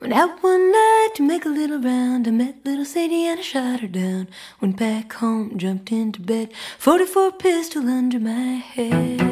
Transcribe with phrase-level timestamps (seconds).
[0.00, 2.26] Went out one night to make a little round.
[2.28, 4.28] I met little Sadie and I shot her down.
[4.60, 6.52] Went back home, jumped into bed.
[6.78, 9.23] 44 pistol under my head.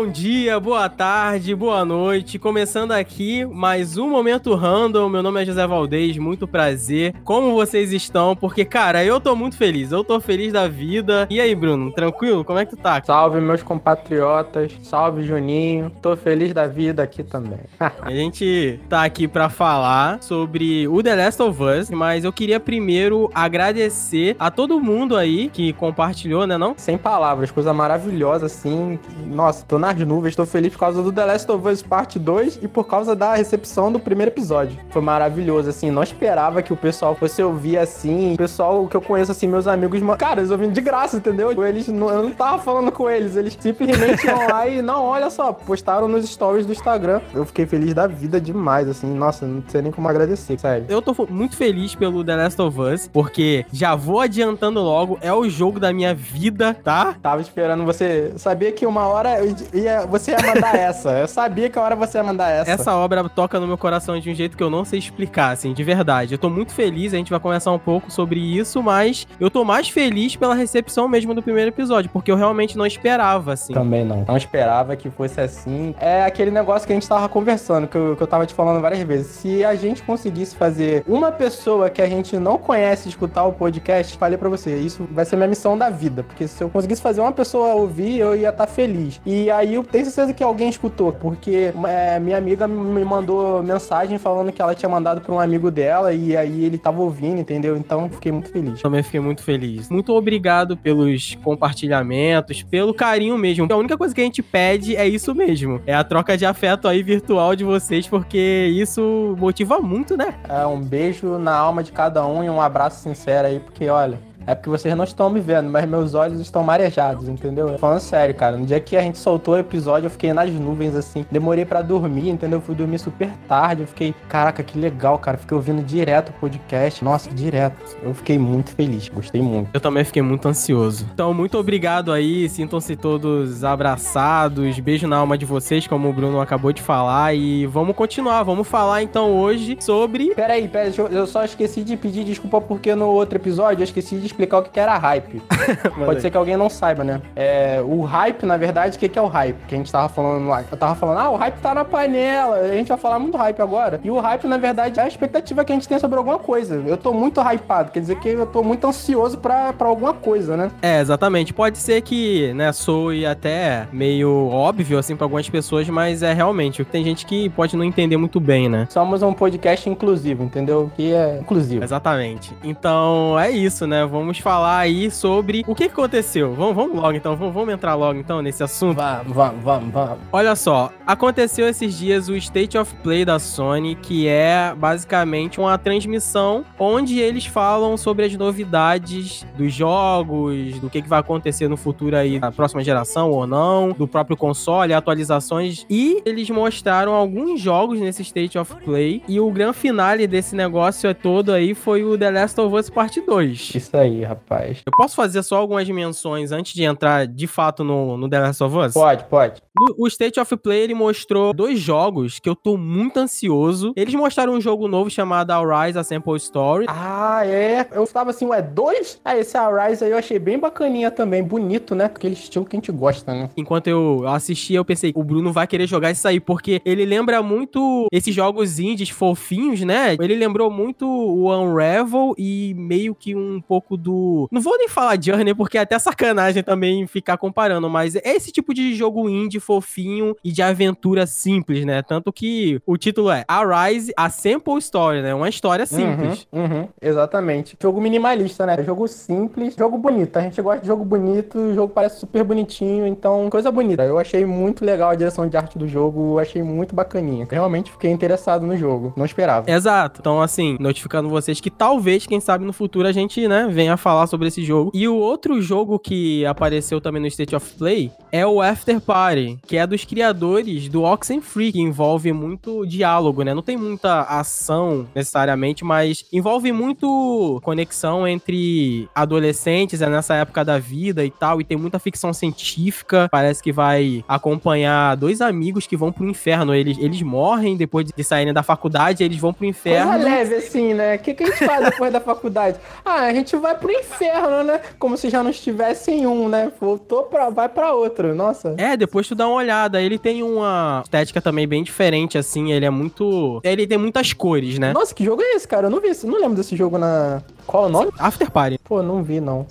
[0.00, 2.38] Bom dia, boa tarde, boa noite.
[2.38, 5.10] Começando aqui mais um Momento Random.
[5.10, 7.14] Meu nome é José Valdez, muito prazer.
[7.22, 8.34] Como vocês estão?
[8.34, 11.26] Porque, cara, eu tô muito feliz, eu tô feliz da vida.
[11.28, 12.42] E aí, Bruno, tranquilo?
[12.46, 13.02] Como é que tu tá?
[13.04, 14.72] Salve, meus compatriotas.
[14.82, 15.92] Salve, Juninho.
[16.00, 17.60] Tô feliz da vida aqui também.
[18.00, 22.58] A gente tá aqui pra falar sobre o The Last of Us, mas eu queria
[22.58, 26.74] primeiro agradecer a todo mundo aí que compartilhou, né, não?
[26.78, 28.98] Sem palavras, coisa maravilhosa assim.
[29.26, 32.60] Nossa, tô nas nuvens, tô feliz por causa do The Last of Us Parte 2
[32.62, 34.78] e por causa da recepção do primeiro episódio.
[34.90, 38.34] Foi maravilhoso, assim, não esperava que o pessoal fosse ouvir assim.
[38.34, 41.50] O pessoal que eu conheço, assim, meus amigos, cara, eles ouvindo de graça, entendeu?
[41.64, 45.30] Eles não, eu não tava falando com eles, eles simplesmente iam lá e, não, olha
[45.30, 47.20] só, postaram nos stories do Instagram.
[47.34, 50.86] Eu fiquei feliz da vida demais, assim, nossa, não sei nem como agradecer, sério.
[50.88, 55.32] Eu tô muito feliz pelo The Last of Us, porque já vou adiantando logo, é
[55.32, 57.16] o jogo da minha vida, tá?
[57.20, 59.40] Tava esperando você, sabia que uma hora
[59.80, 61.10] ia, você ia mandar essa.
[61.10, 62.70] Eu sabia que a hora você ia mandar essa.
[62.70, 65.72] Essa obra toca no meu coração de um jeito que eu não sei explicar, assim,
[65.72, 66.34] de verdade.
[66.34, 69.64] Eu tô muito feliz, a gente vai conversar um pouco sobre isso, mas eu tô
[69.64, 73.72] mais feliz pela recepção mesmo do primeiro episódio, porque eu realmente não esperava, assim.
[73.72, 74.24] Também não.
[74.26, 75.94] Não esperava que fosse assim.
[75.98, 78.80] É aquele negócio que a gente tava conversando, que eu, que eu tava te falando
[78.80, 79.26] várias vezes.
[79.28, 84.16] Se a gente conseguisse fazer uma pessoa que a gente não conhece escutar o podcast,
[84.16, 86.22] falei para você, isso vai ser minha missão da vida.
[86.22, 89.20] Porque se eu conseguisse fazer uma pessoa ouvir, eu ia estar tá feliz.
[89.24, 94.18] E aí eu tenho certeza que alguém escutou, porque é, minha amiga me mandou mensagem
[94.18, 97.76] falando que ela tinha mandado para um amigo dela e aí ele tava ouvindo, entendeu?
[97.76, 98.80] Então fiquei muito feliz.
[98.80, 99.88] Também fiquei muito feliz.
[99.90, 103.66] Muito obrigado pelos compartilhamentos, pelo carinho mesmo.
[103.70, 105.80] A única coisa que a gente pede é isso mesmo.
[105.86, 110.34] É a troca de afeto aí virtual de vocês, porque isso motiva muito, né?
[110.48, 114.18] É, um beijo na alma de cada um e um abraço sincero aí, porque olha,
[114.46, 117.78] é porque vocês não estão me vendo, mas meus olhos estão marejados, entendeu?
[117.78, 118.56] Falando sério, cara.
[118.56, 121.26] No dia que a gente soltou o episódio, eu fiquei nas nuvens, assim.
[121.30, 122.60] Demorei para dormir, entendeu?
[122.60, 123.82] fui dormir super tarde.
[123.82, 125.36] Eu fiquei, caraca, que legal, cara.
[125.36, 127.04] Fiquei ouvindo direto o podcast.
[127.04, 127.76] Nossa, direto.
[128.02, 129.70] Eu fiquei muito feliz, gostei muito.
[129.72, 131.06] Eu também fiquei muito ansioso.
[131.12, 132.48] Então, muito obrigado aí.
[132.48, 134.78] Sintam-se todos abraçados.
[134.78, 137.34] Beijo na alma de vocês, como o Bruno acabou de falar.
[137.34, 138.42] E vamos continuar.
[138.42, 140.34] Vamos falar então hoje sobre.
[140.34, 140.92] Peraí, peraí.
[141.10, 144.62] Eu só esqueci de pedir desculpa porque no outro episódio eu esqueci de explicar o
[144.62, 145.42] que era hype.
[146.04, 147.20] Pode ser que alguém não saiba, né?
[147.36, 149.56] É, o hype, na verdade, o que é o hype?
[149.66, 150.64] Que a gente tava falando lá.
[150.70, 152.56] Eu tava falando, ah, o hype tá na panela.
[152.56, 154.00] A gente vai falar muito hype agora.
[154.02, 156.82] E o hype, na verdade, é a expectativa que a gente tem sobre alguma coisa.
[156.86, 160.56] Eu tô muito hypado, quer dizer que eu tô muito ansioso pra, pra alguma coisa,
[160.56, 160.70] né?
[160.82, 161.52] É, exatamente.
[161.52, 166.84] Pode ser que, né, soe até meio óbvio, assim, pra algumas pessoas, mas é realmente.
[166.84, 168.86] Tem gente que pode não entender muito bem, né?
[168.90, 170.90] Somos um podcast inclusivo, entendeu?
[170.96, 171.82] Que é inclusivo.
[171.82, 172.54] Exatamente.
[172.62, 174.06] Então, é isso, né?
[174.06, 176.54] Vamos vamos falar aí sobre o que aconteceu.
[176.54, 178.96] Vamos, vamos logo então, vamos, vamos entrar logo então nesse assunto.
[178.96, 180.18] Vamos, vamos, vamos, vamos.
[180.32, 185.76] Olha só, aconteceu esses dias o State of Play da Sony, que é basicamente uma
[185.78, 191.76] transmissão onde eles falam sobre as novidades dos jogos, do que, que vai acontecer no
[191.76, 195.86] futuro aí, na próxima geração ou não, do próprio console, atualizações.
[195.88, 199.22] E eles mostraram alguns jogos nesse State of Play.
[199.26, 203.20] E o grande finale desse negócio todo aí foi o The Last of Us Part
[203.20, 203.74] 2.
[203.74, 204.82] Isso aí rapaz.
[204.84, 208.62] Eu posso fazer só algumas menções antes de entrar de fato no, no The Last
[208.64, 208.92] of Us?
[208.94, 209.62] Pode, pode.
[209.96, 213.92] O, State of Play ele mostrou dois jogos que eu tô muito ansioso.
[213.96, 216.86] Eles mostraram um jogo novo chamado Arise A Sample Story.
[216.88, 217.88] Ah, é.
[217.92, 219.20] Eu estava assim, ué, dois?
[219.24, 222.04] Ah, esse Arise aí eu achei bem bacaninha também, bonito, né?
[222.04, 223.50] Aquele estilo que a gente gosta, né?
[223.56, 227.42] Enquanto eu assisti, eu pensei, o Bruno vai querer jogar isso aí, porque ele lembra
[227.42, 230.16] muito esses jogos indies fofinhos, né?
[230.20, 234.48] Ele lembrou muito o Unravel e meio que um pouco do.
[234.50, 238.50] Não vou nem falar Journey, porque é até sacanagem também ficar comparando, mas é esse
[238.50, 242.02] tipo de jogo indie fofinho e de aventura simples, né?
[242.02, 245.34] Tanto que o título é Arise, a Sample Story, né?
[245.34, 246.46] Uma história simples.
[246.52, 247.76] Uhum, uhum, exatamente.
[247.80, 248.82] Jogo minimalista, né?
[248.82, 250.36] Jogo simples, jogo bonito.
[250.36, 254.02] A gente gosta de jogo bonito, o jogo parece super bonitinho, então coisa bonita.
[254.04, 257.46] Eu achei muito legal a direção de arte do jogo, achei muito bacaninha.
[257.50, 259.70] Realmente fiquei interessado no jogo, não esperava.
[259.70, 260.20] Exato.
[260.20, 263.96] Então, assim, notificando vocês que talvez, quem sabe no futuro a gente, né, venha a
[263.96, 264.90] falar sobre esse jogo.
[264.94, 269.58] E o outro jogo que apareceu também no State of Play é o After Party,
[269.66, 273.54] que é dos criadores do Oxenfree, que envolve muito diálogo, né?
[273.54, 280.78] Não tem muita ação necessariamente, mas envolve muito conexão entre adolescentes, é nessa época da
[280.78, 283.28] vida e tal, e tem muita ficção científica.
[283.30, 286.74] Parece que vai acompanhar dois amigos que vão pro inferno.
[286.74, 290.12] Eles, eles morrem depois de saírem da faculdade, eles vão pro inferno.
[290.12, 291.16] Coisa leve assim, né?
[291.16, 292.78] O que, que a gente faz depois da faculdade?
[293.04, 294.80] Ah, a gente vai pro inferno, né?
[294.98, 296.70] Como se já não estivesse em um, né?
[296.80, 297.50] Voltou pra.
[297.50, 298.34] vai pra outro.
[298.34, 298.74] Nossa.
[298.76, 300.00] É, depois tu dá uma olhada.
[300.00, 302.72] Ele tem uma estética também bem diferente, assim.
[302.72, 303.60] Ele é muito.
[303.64, 304.92] Ele tem muitas cores, né?
[304.92, 305.86] Nossa, que jogo é esse, cara?
[305.86, 306.10] Eu não vi.
[306.24, 307.42] Não lembro desse jogo na.
[307.66, 308.12] Qual é o nome?
[308.18, 308.78] After Party.
[308.84, 309.66] Pô, não vi, não.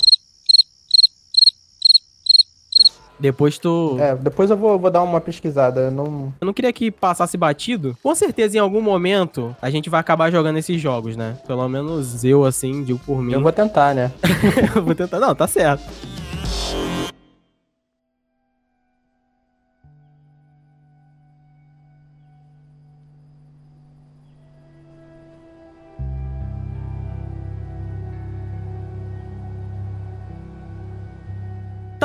[3.20, 3.98] Depois tu.
[4.00, 5.82] É, depois eu vou, vou dar uma pesquisada.
[5.82, 6.34] eu Não...
[6.40, 7.98] Eu não queria que passasse batido.
[8.02, 11.38] Com certeza, em algum momento, a gente vai acabar jogando esses jogos, né?
[11.46, 13.34] Pelo menos eu, assim, digo por mim.
[13.34, 14.12] Eu vou tentar, né?
[14.76, 15.20] eu vou tentar.
[15.20, 15.84] Não, tá certo.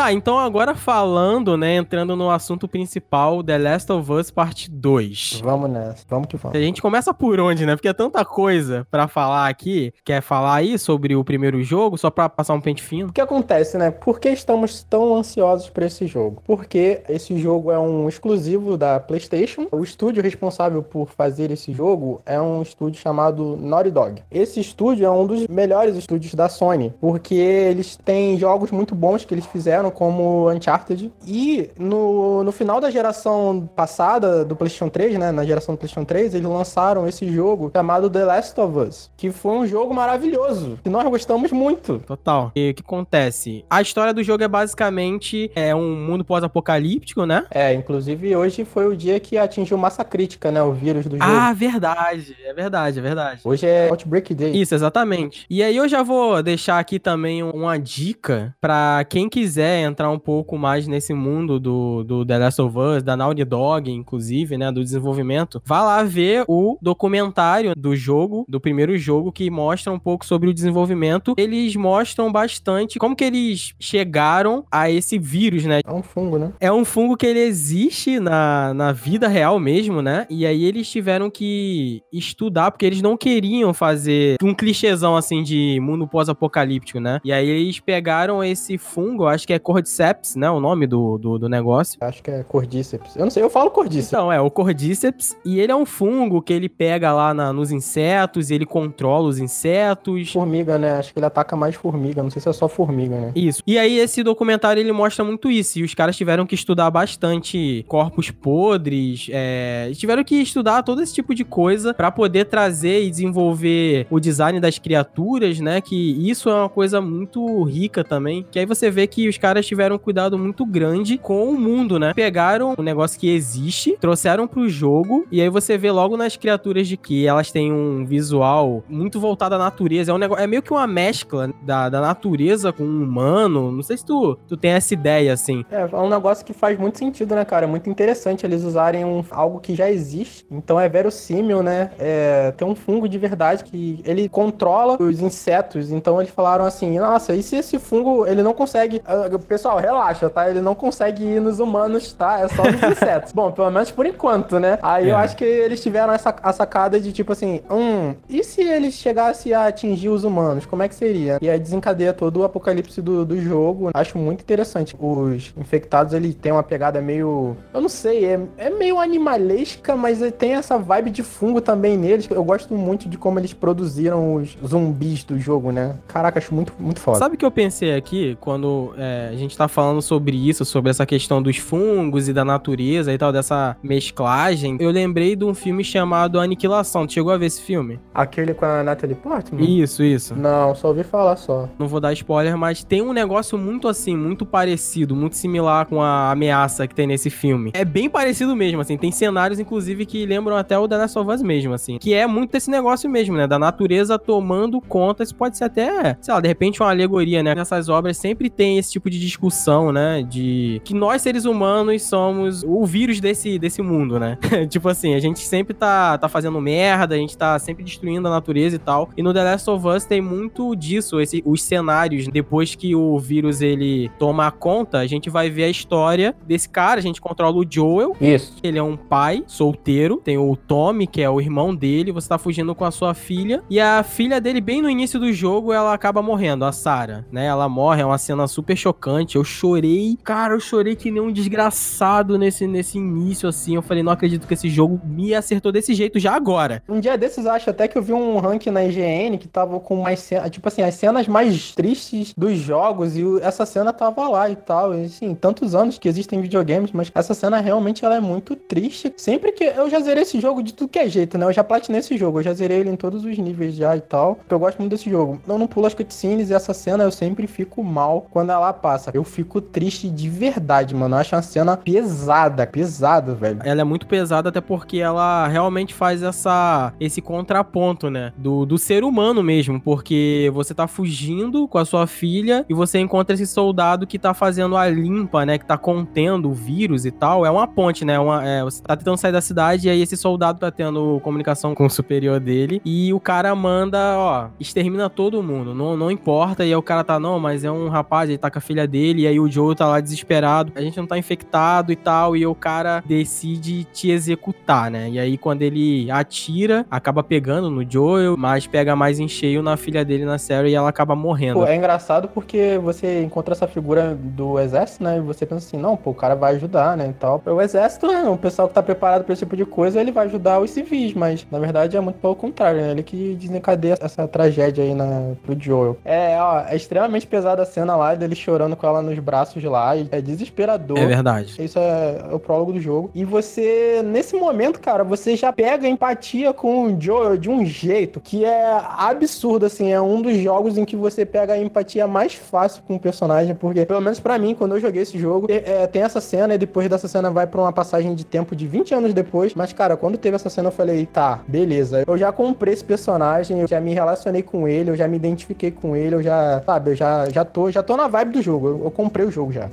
[0.04, 5.40] Tá, então agora falando, né, entrando no assunto principal, The Last of Us Parte 2.
[5.42, 6.04] Vamos nessa.
[6.06, 6.58] Vamos que vamos.
[6.58, 7.74] A gente começa por onde, né?
[7.74, 9.94] Porque é tanta coisa pra falar aqui.
[10.04, 13.08] Quer falar aí sobre o primeiro jogo, só pra passar um pente fino?
[13.08, 13.90] O que acontece, né?
[13.90, 16.42] Por que estamos tão ansiosos por esse jogo?
[16.44, 19.68] Porque esse jogo é um exclusivo da PlayStation.
[19.72, 24.22] O estúdio responsável por fazer esse jogo é um estúdio chamado Naughty Dog.
[24.30, 29.24] Esse estúdio é um dos melhores estúdios da Sony, porque eles têm jogos muito bons
[29.24, 31.12] que eles fizeram, como Uncharted.
[31.26, 35.32] E no, no final da geração passada do PlayStation 3, né?
[35.32, 39.30] Na geração do PlayStation 3, eles lançaram esse jogo chamado The Last of Us, que
[39.30, 42.00] foi um jogo maravilhoso, que nós gostamos muito.
[42.00, 42.52] Total.
[42.54, 43.64] E o que acontece?
[43.70, 47.46] A história do jogo é basicamente é um mundo pós-apocalíptico, né?
[47.50, 50.62] É, inclusive hoje foi o dia que atingiu massa crítica, né?
[50.62, 51.30] O vírus do jogo.
[51.30, 52.36] Ah, verdade.
[52.44, 53.40] É verdade, é verdade.
[53.44, 54.60] Hoje é Outbreak Day.
[54.60, 55.46] Isso, exatamente.
[55.48, 60.18] E aí eu já vou deixar aqui também uma dica pra quem quiser entrar um
[60.18, 64.70] pouco mais nesse mundo do, do The Last of Us, da Naughty Dog, inclusive, né,
[64.72, 65.62] do desenvolvimento.
[65.64, 70.48] Vá lá ver o documentário do jogo, do primeiro jogo, que mostra um pouco sobre
[70.48, 71.34] o desenvolvimento.
[71.36, 75.80] Eles mostram bastante como que eles chegaram a esse vírus, né?
[75.84, 76.52] É um fungo, né?
[76.60, 80.26] É um fungo que ele existe na, na vida real mesmo, né?
[80.30, 85.78] E aí eles tiveram que estudar, porque eles não queriam fazer um clichêzão assim de
[85.80, 87.20] mundo pós-apocalíptico, né?
[87.24, 90.48] E aí eles pegaram esse fungo, acho que é Cordyceps, né?
[90.50, 91.98] O nome do, do, do negócio.
[92.00, 93.16] Acho que é Cordyceps.
[93.16, 94.08] Eu não sei, eu falo Cordyceps.
[94.08, 95.36] Então, é, o Cordyceps.
[95.44, 99.38] E ele é um fungo que ele pega lá na- nos insetos, ele controla os
[99.38, 100.30] insetos.
[100.32, 100.92] Formiga, né?
[100.98, 102.22] Acho que ele ataca mais formiga.
[102.22, 103.32] Não sei se é só formiga, né?
[103.34, 103.62] Isso.
[103.66, 105.78] E aí esse documentário ele mostra muito isso.
[105.78, 111.12] E os caras tiveram que estudar bastante corpos podres, é, tiveram que estudar todo esse
[111.14, 115.80] tipo de coisa pra poder trazer e desenvolver o design das criaturas, né?
[115.80, 118.46] Que isso é uma coisa muito rica também.
[118.50, 121.98] Que aí você vê que os caras tiveram um cuidado muito grande com o mundo,
[121.98, 122.12] né?
[122.14, 126.86] Pegaram um negócio que existe, trouxeram pro jogo e aí você vê logo nas criaturas
[126.86, 130.10] de que elas têm um visual muito voltado à natureza.
[130.10, 133.70] É um negócio, é meio que uma mescla da, da natureza com o humano.
[133.70, 135.64] Não sei se tu, tu tem essa ideia, assim.
[135.70, 137.64] É, é um negócio que faz muito sentido, né, cara?
[137.64, 140.44] É muito interessante eles usarem um, algo que já existe.
[140.50, 141.90] Então é verossímil, né?
[141.98, 145.90] É, tem um fungo de verdade que ele controla os insetos.
[145.90, 149.00] Então eles falaram assim: nossa, e se esse fungo ele não consegue.
[149.04, 150.48] Ah, Pessoal, relaxa, tá?
[150.48, 152.40] Ele não consegue ir nos humanos, tá?
[152.40, 153.32] É só nos insetos.
[153.34, 154.78] Bom, pelo menos por enquanto, né?
[154.82, 155.20] Aí eu É.
[155.20, 159.52] acho que eles tiveram essa a sacada de tipo assim: hum, e se eles chegassem
[159.52, 160.66] a atingir os humanos?
[160.66, 161.38] Como é que seria?
[161.40, 163.90] E aí desencadeia todo o apocalipse do, do jogo.
[163.94, 164.94] Acho muito interessante.
[164.98, 167.56] Os infectados, ele tem uma pegada meio.
[167.72, 172.28] Eu não sei, é, é meio animalesca, mas tem essa vibe de fungo também neles.
[172.30, 175.96] Eu gosto muito de como eles produziram os zumbis do jogo, né?
[176.08, 177.18] Caraca, acho muito, muito foda.
[177.18, 180.90] Sabe o que eu pensei aqui quando é, a gente tá falando sobre isso, sobre
[180.90, 184.76] essa questão dos fungos e da natureza e tal, dessa mesclagem?
[184.80, 187.06] Eu lembrei de um filme chamado Aniquilação.
[187.06, 187.98] Tu chegou a ver esse filme?
[188.14, 189.60] Aquele com a Natalie Portman?
[189.62, 190.34] Isso, isso.
[190.34, 191.68] Não, só ouvi falar só.
[191.78, 196.00] Não vou dar spoiler, mas tem um negócio muito assim, muito parecido, muito similar com
[196.00, 197.72] a ameaça que tem nesse filme.
[197.74, 198.96] É bem parecido mesmo, assim.
[198.96, 201.98] Tem cenários, inclusive, que lembram até o The Last of Us mesmo, assim.
[201.98, 203.46] Que é muito esse negócio mesmo, né?
[203.46, 205.22] Da natureza tomando conta.
[205.22, 207.54] Isso pode ser até, sei lá, de repente uma alegoria, né?
[207.54, 210.22] Nessas obras sempre tem esse tipo de discussão, né?
[210.22, 214.38] De que nós, seres humanos, somos o vírus desse, desse mundo, né?
[214.68, 218.30] tipo assim, a gente sempre tá, tá fazendo merda, a gente tá sempre destruindo a
[218.30, 219.10] natureza e tal.
[219.16, 222.28] E no The Last of Us tem muito disso, esse, os cenários.
[222.28, 226.98] Depois que o vírus ele toma conta, a gente vai ver a história desse cara.
[226.98, 228.16] A gente controla o Joel.
[228.20, 228.54] Isso.
[228.62, 230.20] Ele é um pai solteiro.
[230.24, 232.12] Tem o Tommy, que é o irmão dele.
[232.12, 233.62] Você tá fugindo com a sua filha.
[233.68, 237.46] E a filha dele, bem no início do jogo, ela acaba morrendo, a Sarah, né?
[237.46, 239.13] Ela morre, é uma cena super chocante.
[239.36, 243.74] Eu chorei, cara, eu chorei que nem um desgraçado nesse, nesse início, assim.
[243.74, 246.82] Eu falei, não acredito que esse jogo me acertou desse jeito já agora.
[246.88, 249.96] Um dia desses, acho até que eu vi um ranking na IGN que tava com
[249.96, 254.48] mais cenas, tipo assim, as cenas mais tristes dos jogos e essa cena tava lá
[254.50, 254.94] e tal.
[254.94, 259.12] E, assim, tantos anos que existem videogames, mas essa cena realmente ela é muito triste.
[259.16, 261.46] Sempre que eu já zerei esse jogo de tudo que é jeito, né?
[261.46, 264.00] Eu já platinei esse jogo, eu já zerei ele em todos os níveis já e
[264.00, 264.38] tal.
[264.48, 265.40] Eu gosto muito desse jogo.
[265.46, 269.03] Eu não pulo as cutscenes e essa cena eu sempre fico mal quando ela passa.
[269.12, 271.14] Eu fico triste de verdade, mano.
[271.14, 273.60] Eu acho uma cena pesada, pesada, velho.
[273.64, 278.32] Ela é muito pesada até porque ela realmente faz essa esse contraponto, né?
[278.36, 282.98] Do, do ser humano mesmo, porque você tá fugindo com a sua filha e você
[282.98, 285.58] encontra esse soldado que tá fazendo a limpa, né?
[285.58, 287.44] Que tá contendo o vírus e tal.
[287.44, 288.18] É uma ponte, né?
[288.18, 291.74] Uma, é, você tá tentando sair da cidade e aí esse soldado tá tendo comunicação
[291.74, 296.64] com o superior dele e o cara manda, ó, extermina todo mundo, não, não importa.
[296.64, 298.86] E aí o cara tá, não, mas é um rapaz, ele tá com a filha
[298.86, 300.72] dele e aí o Joe tá lá desesperado.
[300.74, 302.36] A gente não tá infectado e tal.
[302.36, 305.08] E o cara decide te executar, né?
[305.10, 309.76] E aí quando ele atira, acaba pegando no Joel, mas pega mais em cheio na
[309.76, 311.60] filha dele, na série, e ela acaba morrendo.
[311.60, 315.18] Pô, é engraçado porque você encontra essa figura do exército, né?
[315.18, 317.08] E você pensa assim, não, pô, o cara vai ajudar, né?
[317.08, 317.42] E tal.
[317.46, 318.28] O exército, né?
[318.28, 321.14] O pessoal que tá preparado pra esse tipo de coisa, ele vai ajudar os civis,
[321.14, 322.90] mas na verdade é muito pelo contrário, né?
[322.90, 325.96] Ele que desencadeia essa tragédia aí na, pro Joel.
[326.04, 329.96] É, ó, é extremamente pesada a cena lá dele chorando com ela nos braços lá.
[329.96, 330.98] É desesperador.
[330.98, 331.54] É verdade.
[331.58, 333.10] Isso é, é o prólogo do jogo.
[333.14, 338.20] E você, nesse momento, cara, você já pega empatia com o Joel de um jeito
[338.20, 339.92] que é absurdo, assim.
[339.92, 343.54] É um dos jogos em que você pega a empatia mais fácil com o personagem,
[343.54, 346.58] porque, pelo menos para mim, quando eu joguei esse jogo, é, tem essa cena e
[346.58, 349.54] depois dessa cena vai pra uma passagem de tempo de 20 anos depois.
[349.54, 352.04] Mas, cara, quando teve essa cena, eu falei, tá, beleza.
[352.06, 355.70] Eu já comprei esse personagem, eu já me relacionei com ele, eu já me identifiquei
[355.70, 358.73] com ele, eu já, sabe, eu já, já tô, já tô na vibe do jogo.
[358.74, 359.68] Eu, eu comprei o jogo já.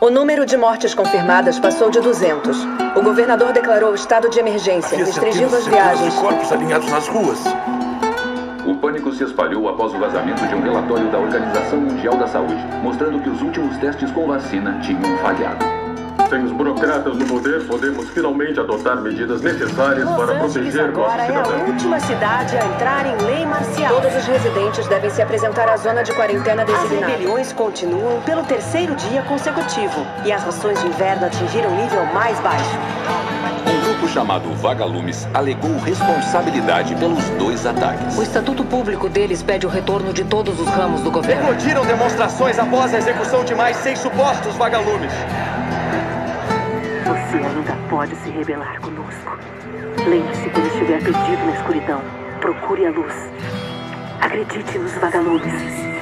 [0.00, 2.58] O número de mortes confirmadas passou de 200.
[2.96, 6.14] O governador declarou estado de emergência, restringindo as viagens.
[6.14, 7.38] corpos alinhados nas ruas.
[8.66, 12.62] O pânico se espalhou após o vazamento de um relatório da Organização Mundial da Saúde,
[12.82, 15.83] mostrando que os últimos testes com vacina tinham falhado.
[16.28, 21.28] Sem os burocratas no poder, podemos finalmente adotar medidas necessárias Los para Angeles proteger agora
[21.28, 23.94] nossos é a última cidade a entrar em lei marcial.
[24.00, 27.12] Todos os residentes devem se apresentar à zona de quarentena As designada.
[27.12, 32.38] rebeliões continuam pelo terceiro dia consecutivo e as rações de inverno atingiram o nível mais
[32.40, 32.78] baixo.
[33.66, 38.16] Um grupo chamado Vagalumes alegou responsabilidade pelos dois ataques.
[38.16, 41.42] O estatuto público deles pede o retorno de todos os ramos do governo.
[41.42, 45.12] Eclodiram demonstrações após a execução de mais seis supostos vagalumes.
[47.42, 49.38] Ainda pode se rebelar conosco.
[50.08, 52.00] Lembre-se quando estiver perdido na escuridão.
[52.40, 53.14] Procure a luz.
[54.20, 55.93] Acredite nos vagalumes.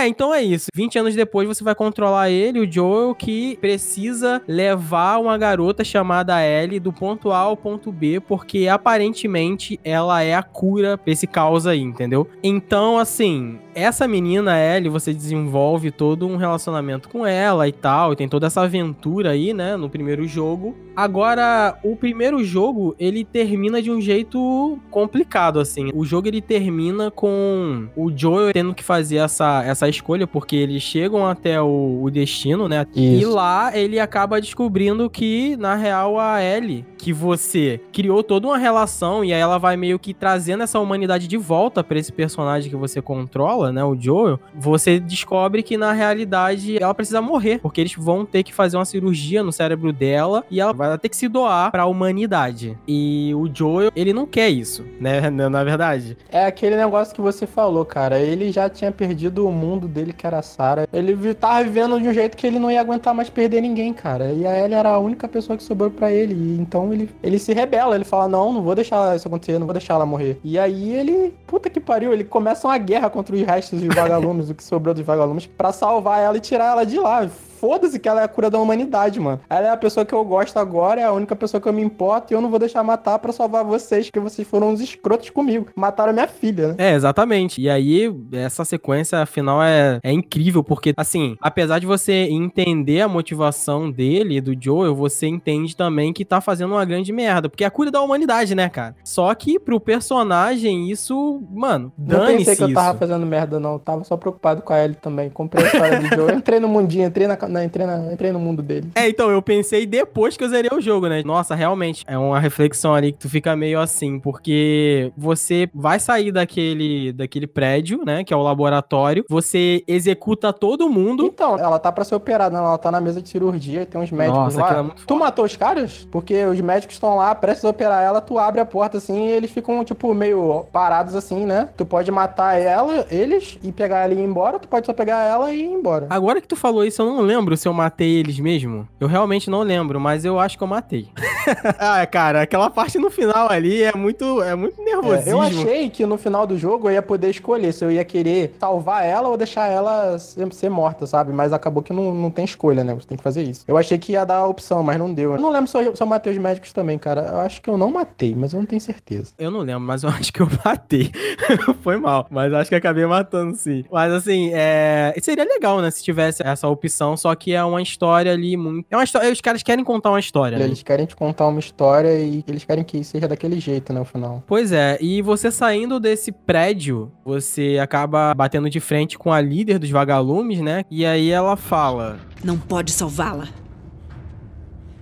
[0.00, 0.68] É, então é isso.
[0.74, 6.42] 20 anos depois você vai controlar ele, o Joel, que precisa levar uma garota chamada
[6.42, 11.26] Ellie do ponto A ao ponto B, porque aparentemente ela é a cura pra esse
[11.26, 12.26] caos aí, entendeu?
[12.42, 18.16] Então, assim, essa menina, Ellie, você desenvolve todo um relacionamento com ela e tal, e
[18.16, 20.74] tem toda essa aventura aí, né, no primeiro jogo.
[21.00, 25.90] Agora, o primeiro jogo, ele termina de um jeito complicado, assim.
[25.94, 30.82] O jogo, ele termina com o Joel tendo que fazer essa, essa escolha, porque eles
[30.82, 32.86] chegam até o, o destino, né?
[32.94, 33.30] E Isso.
[33.30, 39.24] lá ele acaba descobrindo que, na real, a Ellie, que você criou toda uma relação,
[39.24, 42.76] e aí ela vai meio que trazendo essa humanidade de volta pra esse personagem que
[42.76, 43.82] você controla, né?
[43.82, 44.38] O Joel.
[44.54, 48.84] Você descobre que, na realidade, ela precisa morrer, porque eles vão ter que fazer uma
[48.84, 52.78] cirurgia no cérebro dela e ela vai ter que se doar pra humanidade.
[52.86, 55.30] E o Joel, ele não quer isso, né?
[55.30, 56.16] Na verdade.
[56.30, 58.18] É aquele negócio que você falou, cara.
[58.18, 60.86] Ele já tinha perdido o mundo dele, que era a Sarah.
[60.92, 64.32] Ele tava vivendo de um jeito que ele não ia aguentar mais perder ninguém, cara.
[64.32, 66.34] E a Ellie era a única pessoa que sobrou pra ele.
[66.34, 67.94] E então ele, ele se rebela.
[67.94, 70.38] Ele fala: Não, não vou deixar isso acontecer, não vou deixar ela morrer.
[70.42, 74.48] E aí ele, puta que pariu, ele começa uma guerra contra os restos de vagalumes,
[74.50, 77.28] o que sobrou dos vagalumes, pra salvar ela e tirar ela de lá.
[77.60, 79.40] Foda-se que ela é a cura da humanidade, mano.
[79.48, 81.82] Ela é a pessoa que eu gosto agora, é a única pessoa que eu me
[81.82, 85.28] importo e eu não vou deixar matar pra salvar vocês, porque vocês foram uns escrotos
[85.30, 85.66] comigo.
[85.76, 86.74] Mataram minha filha, né?
[86.78, 87.60] É, exatamente.
[87.60, 93.08] E aí, essa sequência final é, é incrível, porque, assim, apesar de você entender a
[93.08, 97.66] motivação dele, do Joel, você entende também que tá fazendo uma grande merda, porque é
[97.66, 98.96] a cura da humanidade, né, cara?
[99.04, 102.98] Só que pro personagem, isso, mano, Não dane-se pensei que eu tava isso.
[102.98, 103.74] fazendo merda, não.
[103.74, 105.28] Eu tava só preocupado com a Ellie também.
[105.28, 106.30] Comprei a história do Joe.
[106.30, 108.88] Eu entrei no mundinho, entrei, na, na- entrei, na- entrei no mundo dele.
[108.94, 111.22] É, então, eu pensei depois que eu zerei o jogo, né?
[111.24, 116.32] Nossa, realmente, é uma reflexão ali que tu fica meio assim, porque você vai sair
[116.32, 121.24] daquele, daquele prédio, né, que é o laboratório, você executa todo mundo.
[121.24, 122.64] Então, ela tá pra ser operada, né?
[122.64, 124.78] ela tá na mesa de cirurgia e tem uns médicos Nossa, lá.
[124.78, 126.06] é muito tu matou os caras?
[126.10, 129.30] Porque os médicos estão lá, prestes a operar ela, tu abre a porta assim e
[129.32, 131.68] eles ficam, tipo, meio parados assim, né?
[131.76, 135.22] Tu pode matar ela, eles, e pegar ela e ir embora, tu pode só pegar
[135.24, 136.06] ela e ir embora.
[136.10, 138.88] Agora que tu falou isso, eu não lembro se eu matei eles mesmo.
[138.98, 141.08] Eu realmente não lembro, mas eu acho que eu matei.
[141.78, 145.30] ah, cara, aquela parte no final ali é muito, é muito É, nervosismo.
[145.30, 148.54] eu achei que no final do jogo eu ia poder escolher se eu ia querer
[148.58, 151.32] salvar ela ou deixar ela ser, ser morta, sabe?
[151.32, 152.94] Mas acabou que não, não tem escolha, né?
[152.94, 153.64] Você tem que fazer isso.
[153.66, 155.32] Eu achei que ia dar a opção, mas não deu.
[155.32, 157.22] Eu não lembro se eu, se eu matei os médicos também, cara.
[157.32, 159.32] Eu acho que eu não matei, mas eu não tenho certeza.
[159.38, 161.10] Eu não lembro, mas eu acho que eu matei.
[161.82, 163.84] Foi mal, mas acho que acabei matando sim.
[163.90, 165.14] Mas assim, é...
[165.20, 168.86] seria legal, né, se tivesse essa opção, só que é uma história ali muito...
[168.90, 169.32] É uma história...
[169.32, 170.64] Os caras querem contar uma história, né?
[170.64, 174.00] Eles querem te contar uma história e eles querem que seja daquele jeito, né?
[174.00, 174.42] O final.
[174.46, 179.78] Pois é, e você saindo desse prédio, você acaba batendo de frente com a líder
[179.78, 180.84] dos vagalumes, né?
[180.90, 183.48] E aí ela fala: Não pode salvá-la.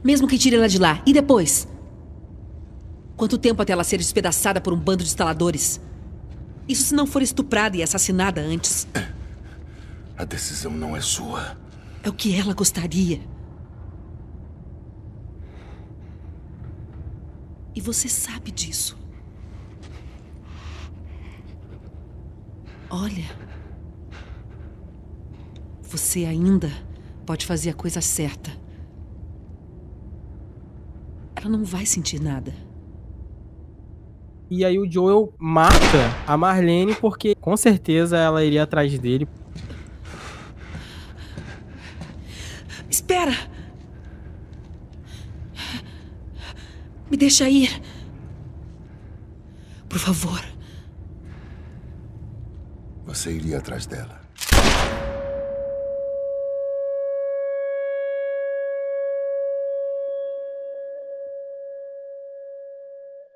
[0.02, 1.02] Mesmo que tire ela de lá.
[1.04, 1.68] E depois?
[3.16, 5.80] Quanto tempo até ela ser despedaçada por um bando de instaladores?
[6.68, 8.86] Isso se não for estuprada e assassinada antes.
[10.16, 11.56] A decisão não é sua.
[12.08, 13.20] É o que ela gostaria.
[17.74, 18.96] E você sabe disso.
[22.88, 23.26] Olha.
[25.82, 26.70] Você ainda
[27.26, 28.52] pode fazer a coisa certa.
[31.36, 32.54] Ela não vai sentir nada.
[34.48, 35.76] E aí o Joel mata
[36.26, 39.28] a Marlene porque com certeza ela iria atrás dele.
[43.08, 43.32] Espera!
[47.07, 47.82] Me deixa ir.
[49.88, 50.40] Por favor.
[53.06, 54.18] Você iria atrás dela.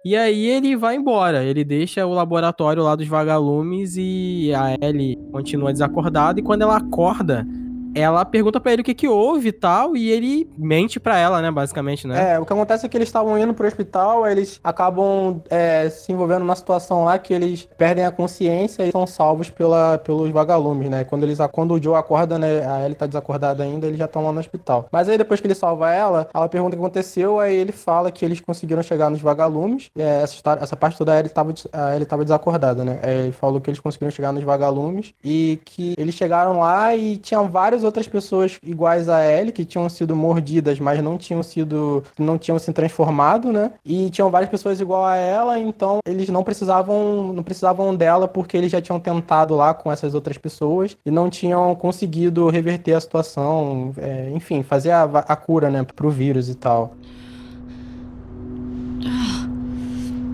[0.04, 5.16] E aí ele vai embora, ele deixa o laboratório lá dos vagalumes e a Ellie
[5.30, 7.46] continua desacordada e quando ela acorda,
[7.94, 11.40] ela pergunta pra ele o que que houve e tal, e ele mente pra ela,
[11.40, 12.34] né, basicamente, né?
[12.34, 16.12] É, o que acontece é que eles estavam indo pro hospital, eles acabam é, se
[16.12, 20.88] envolvendo numa situação lá que eles perdem a consciência e são salvos pela, pelos vagalumes,
[20.88, 21.04] né?
[21.04, 22.66] Quando, eles, quando o Joe acorda, né?
[22.66, 24.86] A Ellie tá desacordada ainda, eles já estão lá no hospital.
[24.90, 28.10] Mas aí depois que ele salva ela, ela pergunta o que aconteceu, aí ele fala
[28.10, 29.90] que eles conseguiram chegar nos vagalumes.
[29.96, 32.98] É, essa, história, essa parte toda a Ellie tava, a Ellie tava desacordada, né?
[33.02, 37.16] É, ele falou que eles conseguiram chegar nos vagalumes e que eles chegaram lá e
[37.16, 37.48] tinham
[37.82, 42.38] várias outras pessoas iguais a Ellie que tinham sido mordidas, mas não tinham sido, não
[42.38, 43.72] tinham se transformado, né?
[43.84, 48.56] E tinham várias pessoas igual a ela, então eles não precisavam, não precisavam dela porque
[48.56, 53.00] eles já tinham tentado lá com essas outras pessoas e não tinham conseguido reverter a
[53.00, 56.94] situação, é, enfim, fazer a, a cura, né, pro vírus e tal.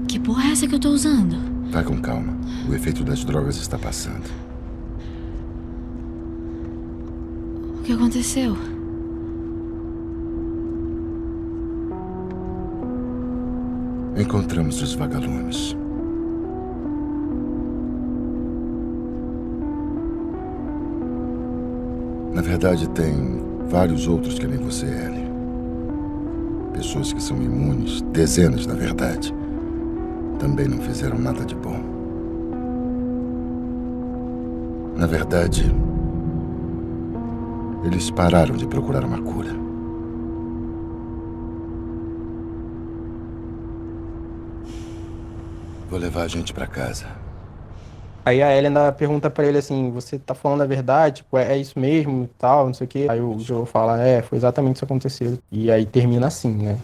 [0.06, 1.36] Que porra é essa que eu tô usando?
[1.70, 2.36] Vai com calma.
[2.68, 4.48] O efeito das drogas está passando.
[7.77, 8.54] O que aconteceu?
[14.14, 15.74] Encontramos os vagalumes.
[22.34, 25.30] Na verdade, tem vários outros que nem você, Ellie.
[26.74, 29.32] Pessoas que são imunes, dezenas, na verdade.
[30.38, 31.82] Também não fizeram nada de bom.
[34.94, 35.74] Na verdade,
[37.84, 39.50] eles pararam de procurar uma cura.
[45.88, 47.06] Vou levar a gente pra casa.
[48.24, 51.16] Aí a ainda pergunta pra ele assim, você tá falando a verdade?
[51.22, 53.06] Tipo, é, é isso mesmo e tal, não sei o quê.
[53.08, 55.38] Aí o Joe fala, é, foi exatamente isso que aconteceu.
[55.50, 56.78] E aí termina assim, né?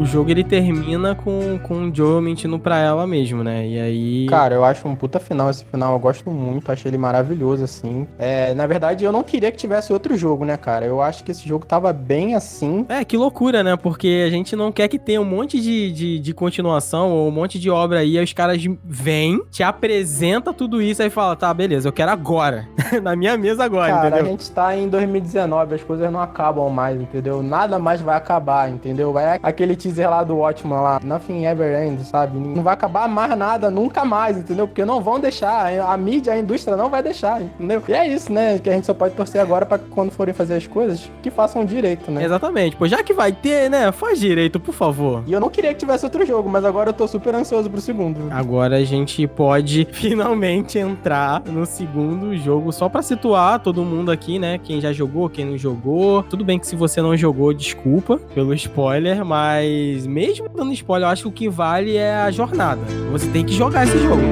[0.00, 3.66] O jogo ele termina com, com o Joel mentindo pra ela mesmo, né?
[3.68, 4.26] E aí.
[4.30, 5.92] Cara, eu acho um puta final esse final.
[5.92, 8.08] Eu gosto muito, achei ele maravilhoso, assim.
[8.18, 10.86] É, na verdade, eu não queria que tivesse outro jogo, né, cara?
[10.86, 12.86] Eu acho que esse jogo tava bem assim.
[12.88, 13.76] É, que loucura, né?
[13.76, 17.30] Porque a gente não quer que tenha um monte de, de, de continuação ou um
[17.30, 18.16] monte de obra aí.
[18.16, 22.66] Aí os caras vêm, te apresenta tudo isso aí fala, tá, beleza, eu quero agora.
[23.02, 24.26] Na minha mesa agora, cara, entendeu?
[24.26, 27.42] a gente tá em 2019, as coisas não acabam mais, entendeu?
[27.42, 29.12] Nada mais vai acabar, entendeu?
[29.12, 32.38] Vai aquele teaser lá do Watchman lá, Nothing Ever Ends, sabe?
[32.38, 34.66] Não vai acabar mais nada, nunca mais, entendeu?
[34.66, 37.82] Porque não vão deixar, a mídia, a indústria não vai deixar, entendeu?
[37.88, 38.58] E é isso, né?
[38.58, 41.30] Que a gente só pode torcer agora pra que quando forem fazer as coisas, que
[41.30, 42.24] façam direito, né?
[42.24, 42.76] Exatamente.
[42.76, 43.90] Pô, já que vai ter, né?
[43.92, 45.22] Faz direito, por favor.
[45.26, 47.80] E eu não queria que tivesse outro jogo, mas agora eu tô super ansioso pro
[47.80, 48.28] segundo.
[48.30, 54.38] Agora a gente pode finalmente entrar no segundo jogo, só pra situar todo mundo aqui,
[54.38, 54.58] né?
[54.58, 56.22] Quem já jogou, quem não jogou.
[56.24, 59.66] Tudo bem que se você não jogou, desculpa pelo spoiler, mas
[60.06, 62.80] mesmo dando spoiler, eu acho que o que vale é a jornada.
[63.12, 64.22] Você tem que jogar esse jogo.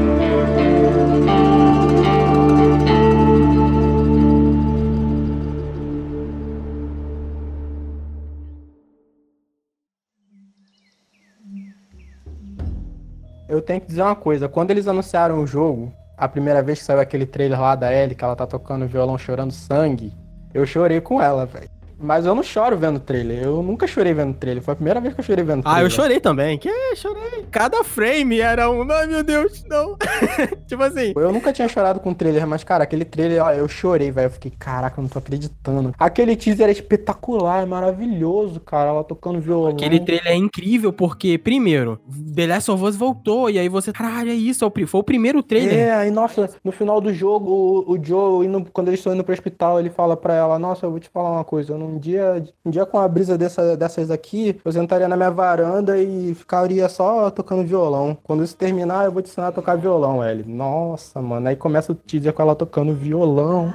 [13.48, 16.84] Eu tenho que dizer uma coisa, quando eles anunciaram o jogo, a primeira vez que
[16.84, 20.12] saiu aquele trailer lá da Ellie, que ela tá tocando violão chorando sangue,
[20.52, 21.77] eu chorei com ela, velho.
[22.00, 23.42] Mas eu não choro vendo trailer.
[23.42, 24.62] Eu nunca chorei vendo trailer.
[24.62, 25.82] Foi a primeira vez que eu chorei vendo trailer.
[25.82, 26.56] Ah, eu chorei também.
[26.56, 27.44] Que chorei.
[27.50, 28.88] Cada frame era um.
[28.90, 29.96] Ai, meu Deus, não.
[30.66, 31.12] tipo assim.
[31.16, 34.26] Eu nunca tinha chorado com trailer, mas, cara, aquele trailer, ó, eu chorei, velho.
[34.26, 35.92] Eu fiquei, caraca, eu não tô acreditando.
[35.98, 38.90] Aquele teaser é espetacular, é maravilhoso, cara.
[38.90, 39.72] Ela tocando violão.
[39.72, 41.98] Aquele trailer é incrível porque, primeiro,
[42.34, 43.50] The Last of Us voltou.
[43.50, 44.70] E aí você, caralho, é isso.
[44.86, 45.74] Foi o primeiro trailer.
[45.74, 49.24] É, aí, nossa, no final do jogo, o, o Joe, indo, quando eles estão indo
[49.24, 51.72] pro hospital, ele fala pra ela: Nossa, eu vou te falar uma coisa.
[51.72, 55.16] Eu não um dia, um dia com a brisa dessa, dessas aqui, eu sentaria na
[55.16, 58.16] minha varanda e ficaria só tocando violão.
[58.22, 60.44] Quando isso terminar, eu vou te ensinar a tocar violão, Ellie.
[60.44, 61.48] Nossa, mano.
[61.48, 63.72] Aí começa o teaser com ela tocando violão.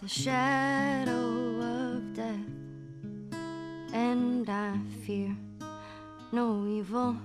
[0.00, 2.46] The shadow of death,
[3.94, 5.34] and I fear
[6.32, 7.16] no evil.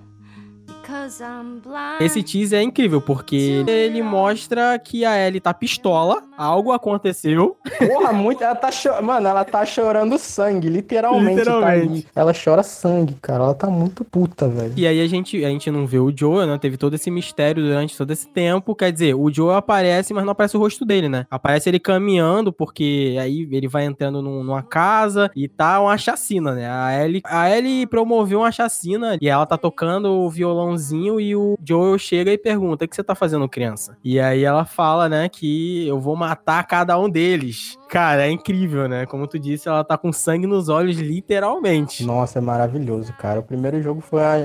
[2.00, 7.56] Esse teaser é incrível, porque ele mostra que a Ellie tá pistola, algo aconteceu.
[7.78, 8.42] Porra, muito.
[8.42, 9.04] Ela tá chorando.
[9.04, 11.38] Mano, ela tá chorando sangue, literalmente.
[11.38, 12.02] Literalmente.
[12.12, 13.44] Tá ela chora sangue, cara.
[13.44, 14.72] Ela tá muito puta, velho.
[14.76, 16.58] E aí a gente, a gente não vê o Joe, né?
[16.58, 18.74] Teve todo esse mistério durante todo esse tempo.
[18.74, 21.26] Quer dizer, o Joe aparece, mas não aparece o rosto dele, né?
[21.30, 26.54] Aparece ele caminhando, porque aí ele vai entrando num, numa casa e tá uma chacina,
[26.54, 26.68] né?
[26.70, 30.71] A Ellie, a Ellie promoveu uma chacina e ela tá tocando o violão
[31.20, 33.96] e o Joel chega e pergunta: O que você tá fazendo, criança?
[34.04, 37.76] E aí ela fala, né, que eu vou matar cada um deles.
[37.92, 39.04] Cara, é incrível, né?
[39.04, 42.02] Como tu disse, ela tá com sangue nos olhos, literalmente.
[42.06, 43.40] Nossa, é maravilhoso, cara.
[43.40, 44.22] O primeiro jogo foi.
[44.22, 44.38] A...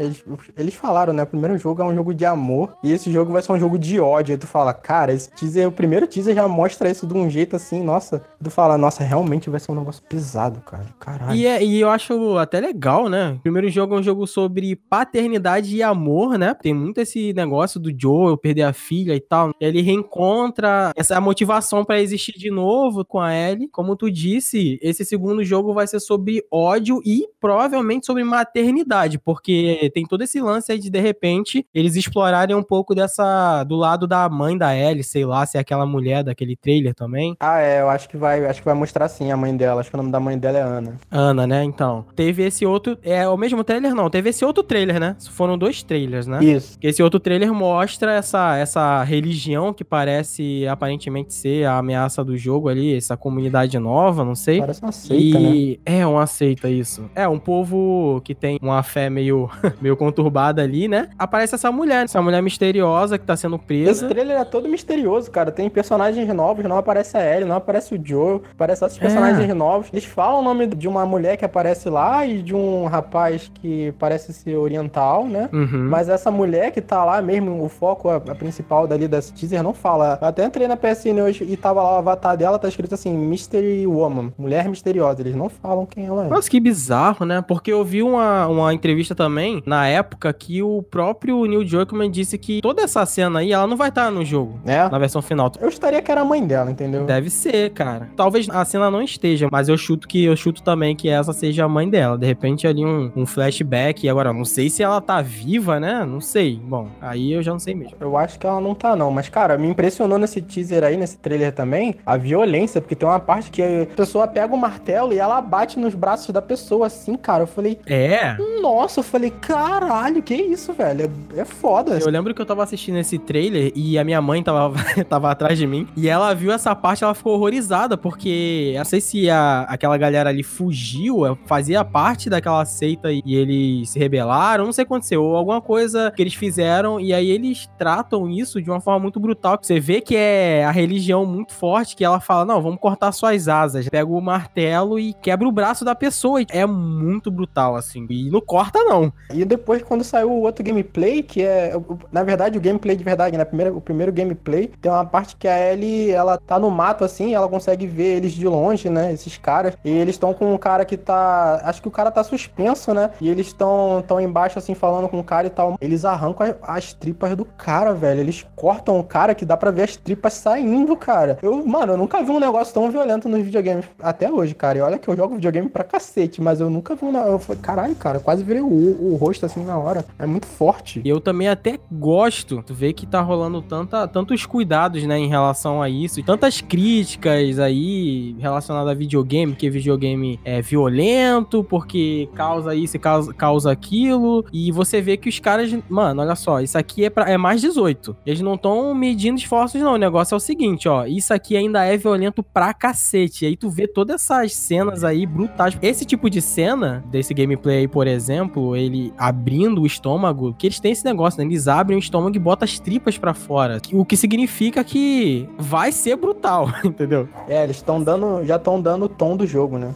[0.58, 1.24] Eles falaram, né?
[1.24, 3.80] O primeiro jogo é um jogo de amor e esse jogo vai ser um jogo
[3.80, 4.34] de ódio.
[4.34, 7.56] Aí tu fala, cara, esse teaser, o primeiro teaser já mostra isso de um jeito
[7.56, 8.22] assim, nossa.
[8.44, 10.88] Tu fala, nossa, realmente vai ser um negócio pesado, cara.
[11.00, 11.34] Caralho.
[11.34, 13.38] E, é, e eu acho até legal, né?
[13.38, 16.54] O primeiro jogo é um jogo sobre paternidade e amor, né?
[16.54, 19.52] Tem muito esse negócio do Joe perder a filha e tal.
[19.58, 23.68] Ele reencontra essa motivação para existir de novo com a Ellie.
[23.68, 29.92] Como tu disse, esse segundo jogo vai ser sobre ódio e provavelmente sobre maternidade, porque
[29.94, 34.08] tem todo esse lance aí de de repente eles explorarem um pouco dessa do lado
[34.08, 37.36] da mãe da Ellie, sei lá, se é aquela mulher daquele trailer também.
[37.40, 39.82] Ah, é, eu acho que vai, acho que vai mostrar sim a mãe dela.
[39.82, 40.98] Acho que o nome da mãe dela é Ana.
[41.12, 41.64] Ana, né?
[41.64, 45.16] Então, teve esse outro, é o mesmo trailer não, teve esse outro trailer, né?
[45.32, 46.44] Foram dois trailers, né?
[46.44, 46.78] Isso.
[46.82, 52.70] Esse outro trailer mostra essa essa religião que parece aparentemente ser a ameaça do jogo
[52.70, 54.62] ali, essa comunidade nova, não sei.
[54.62, 55.80] Parece uma seita, e...
[55.86, 56.00] né?
[56.00, 57.10] É, uma seita, isso.
[57.14, 59.50] É, um povo que tem uma fé meio,
[59.82, 61.10] meio conturbada ali, né?
[61.20, 63.92] Aparece essa mulher, essa mulher misteriosa que tá sendo presa.
[63.92, 65.52] Esse trailer é todo misterioso, cara.
[65.52, 69.54] Tem personagens novos, não aparece a Ellie, não aparece o Joe, aparece esses personagens é.
[69.54, 69.90] novos.
[69.92, 73.94] Eles falam o nome de uma mulher que aparece lá e de um rapaz que
[74.00, 75.50] parece ser oriental, né?
[75.52, 75.90] Uhum.
[75.90, 79.62] Mas essa mulher que tá lá mesmo, o foco, a, a principal dali desse teaser,
[79.62, 80.18] não fala.
[80.22, 83.17] Eu até entrei na PSN hoje e tava lá o avatar dela, tá escrito assim,
[83.18, 85.22] Mystery Woman, mulher misteriosa.
[85.22, 86.30] Eles não falam quem ela é.
[86.30, 87.42] Nossa, que bizarro, né?
[87.42, 92.38] Porque eu vi uma, uma entrevista também, na época, que o próprio Neil Druckmann disse
[92.38, 94.60] que toda essa cena aí, ela não vai estar no jogo.
[94.66, 94.90] É?
[94.90, 95.52] Na versão final.
[95.60, 97.06] Eu estaria que era a mãe dela, entendeu?
[97.06, 98.10] Deve ser, cara.
[98.16, 101.66] Talvez a cena não esteja, mas eu chuto que eu chuto também que essa seja
[101.66, 102.18] a mãe dela.
[102.18, 104.08] De repente ali um, um flashback.
[104.08, 106.06] Agora, não sei se ela tá viva, né?
[106.06, 106.60] Não sei.
[106.64, 107.96] Bom, aí eu já não sei mesmo.
[108.00, 109.12] Eu acho que ela não tá, não.
[109.12, 113.20] Mas, cara, me impressionou nesse teaser aí, nesse trailer também, a violência, porque tem uma
[113.20, 117.16] parte que a pessoa pega o martelo e ela bate nos braços da pessoa, assim,
[117.16, 117.44] cara.
[117.44, 118.36] Eu falei, É.
[118.62, 121.12] nossa, eu falei, caralho, que isso, velho?
[121.36, 121.98] É, é foda.
[122.00, 124.74] Eu lembro que eu tava assistindo esse trailer e a minha mãe tava,
[125.08, 125.88] tava atrás de mim.
[125.96, 129.98] E ela viu essa parte, ela ficou horrorizada, porque eu não sei se a, aquela
[129.98, 134.94] galera ali fugiu, fazia parte daquela seita e eles se rebelaram, não sei o que
[134.94, 139.00] aconteceu, ou alguma coisa que eles fizeram, e aí eles tratam isso de uma forma
[139.00, 139.58] muito brutal.
[139.62, 143.50] Você vê que é a religião muito forte, que ela fala: não, vamos cortar suas
[143.50, 143.90] asas.
[143.90, 146.42] Pega o martelo e quebra o braço da pessoa.
[146.50, 148.08] É muito brutal, assim.
[148.10, 149.12] E não corta, não.
[149.34, 151.74] E depois, quando saiu o outro gameplay, que é.
[152.12, 153.44] Na verdade, o gameplay de verdade, né?
[153.44, 157.34] Primeiro, o primeiro gameplay, tem uma parte que a Ellie, ela tá no mato assim,
[157.34, 159.12] ela consegue ver eles de longe, né?
[159.12, 159.76] Esses caras.
[159.84, 161.60] E eles estão com um cara que tá.
[161.64, 163.12] Acho que o cara tá suspenso, né?
[163.20, 165.76] E eles estão tão embaixo, assim, falando com o cara e tal.
[165.82, 168.22] Eles arrancam as, as tripas do cara, velho.
[168.22, 171.38] Eles cortam o cara que dá pra ver as tripas saindo, cara.
[171.42, 174.78] Eu, mano, eu nunca vi um negócio tão violento nos videogames até hoje, cara.
[174.78, 177.18] E olha que eu jogo videogame pra cacete, mas eu nunca vi um.
[177.18, 180.06] Eu falei, caralho, cara, quase virei o, o rosto assim na hora.
[180.20, 181.02] É muito forte.
[181.04, 182.62] E eu também até gosto.
[182.62, 186.22] Tu vê que tá rolando tanta, tantos cuidados, né, em relação a isso.
[186.22, 193.72] Tantas críticas aí relacionadas a videogame, que videogame é violento, porque causa isso causa, causa
[193.72, 194.46] aquilo.
[194.54, 197.60] E você vê que os caras, mano, olha só, isso aqui é, pra, é mais
[197.60, 198.16] 18.
[198.24, 199.94] Eles não estão medindo esforços, não.
[199.94, 201.08] O negócio é o seguinte, ó.
[201.08, 203.46] Isso aqui ainda é violento pra cacete.
[203.46, 205.78] E aí tu vê todas essas cenas aí brutais.
[205.82, 210.80] Esse tipo de cena, desse gameplay aí, por exemplo, ele abrindo o estômago, que eles
[210.80, 211.46] têm esse negócio, né?
[211.46, 213.82] Eles abrem o estômago e botam as tripas pra fora.
[213.92, 217.28] O que significa que vai ser brutal, entendeu?
[217.48, 218.46] É, eles estão dando.
[218.46, 219.94] Já estão dando o tom do jogo, né?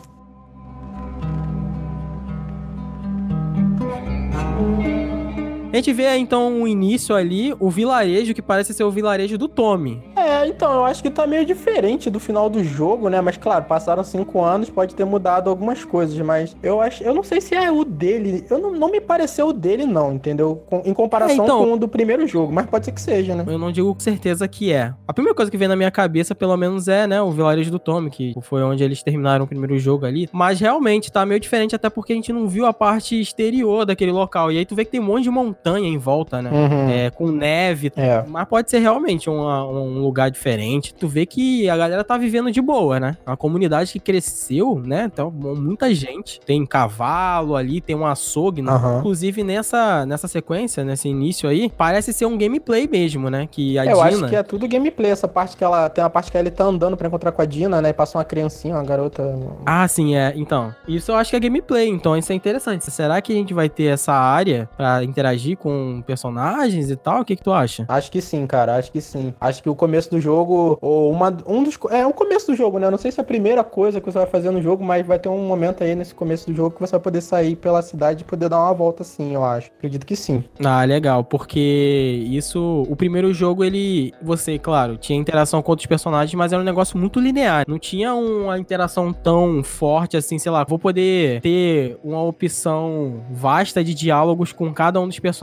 [5.72, 9.48] A gente vê então o início ali, o vilarejo que parece ser o vilarejo do
[9.48, 10.04] Tommy.
[10.18, 13.22] É, então, eu acho que tá meio diferente do final do jogo, né?
[13.22, 17.02] Mas claro, passaram cinco anos, pode ter mudado algumas coisas, mas eu acho.
[17.06, 18.46] Eu não sei se é o dele.
[18.50, 20.62] Eu não, não me pareceu o dele, não, entendeu?
[20.70, 23.34] Com- em comparação É, então- com o do primeiro jogo, mas pode ser que seja,
[23.34, 23.46] né?
[23.48, 24.94] Eu não digo com certeza que é.
[25.08, 27.80] A primeira coisa que vem na minha cabeça, pelo menos, é, né, o vilarejo do
[27.80, 30.28] Tommy, que foi onde eles terminaram o primeiro jogo ali.
[30.34, 34.12] Mas realmente tá meio diferente, até porque a gente não viu a parte exterior daquele
[34.12, 34.52] local.
[34.52, 36.50] E aí tu vê que tem um monte de montanha em volta, né?
[36.52, 36.90] Uhum.
[36.90, 37.92] É, com neve.
[37.96, 38.24] É.
[38.28, 40.94] Mas pode ser realmente uma- um lugar diferente.
[40.94, 43.18] Tu vê que a galera tá vivendo de boa, né?
[43.26, 45.10] Uma comunidade que cresceu, né?
[45.12, 46.40] Então, muita gente.
[46.46, 48.62] Tem cavalo ali, tem um açougue.
[48.62, 48.72] né?
[48.72, 49.00] Aham.
[49.00, 53.48] Inclusive, nessa, nessa sequência, nesse início aí, parece ser um gameplay mesmo, né?
[53.50, 54.08] Que a eu Dina...
[54.08, 55.90] acho que é tudo gameplay, essa parte que ela.
[55.90, 57.90] Tem uma parte que ele tá andando pra encontrar com a Dina, né?
[57.90, 59.24] E passa uma criancinha, uma garota.
[59.66, 60.34] Ah, sim, é.
[60.36, 62.90] Então, isso eu acho que é gameplay, então isso é interessante.
[62.92, 67.22] Será que a gente vai ter essa área pra interagir com personagens e tal?
[67.22, 67.86] O que que tu acha?
[67.88, 69.34] Acho que sim, cara, acho que sim.
[69.40, 71.78] Acho que o começo do jogo, ou uma, um dos.
[71.90, 72.88] É o começo do jogo, né?
[72.88, 75.06] Eu não sei se é a primeira coisa que você vai fazer no jogo, mas
[75.06, 77.82] vai ter um momento aí nesse começo do jogo que você vai poder sair pela
[77.82, 79.70] cidade e poder dar uma volta sim, eu acho.
[79.78, 80.44] Acredito que sim.
[80.64, 86.34] Ah, legal, porque isso, o primeiro jogo ele, você, claro, tinha interação com outros personagens,
[86.34, 90.64] mas era um negócio muito linear, não tinha uma interação tão forte assim, sei lá,
[90.64, 95.41] vou poder ter uma opção vasta de diálogos com cada um dos personagens.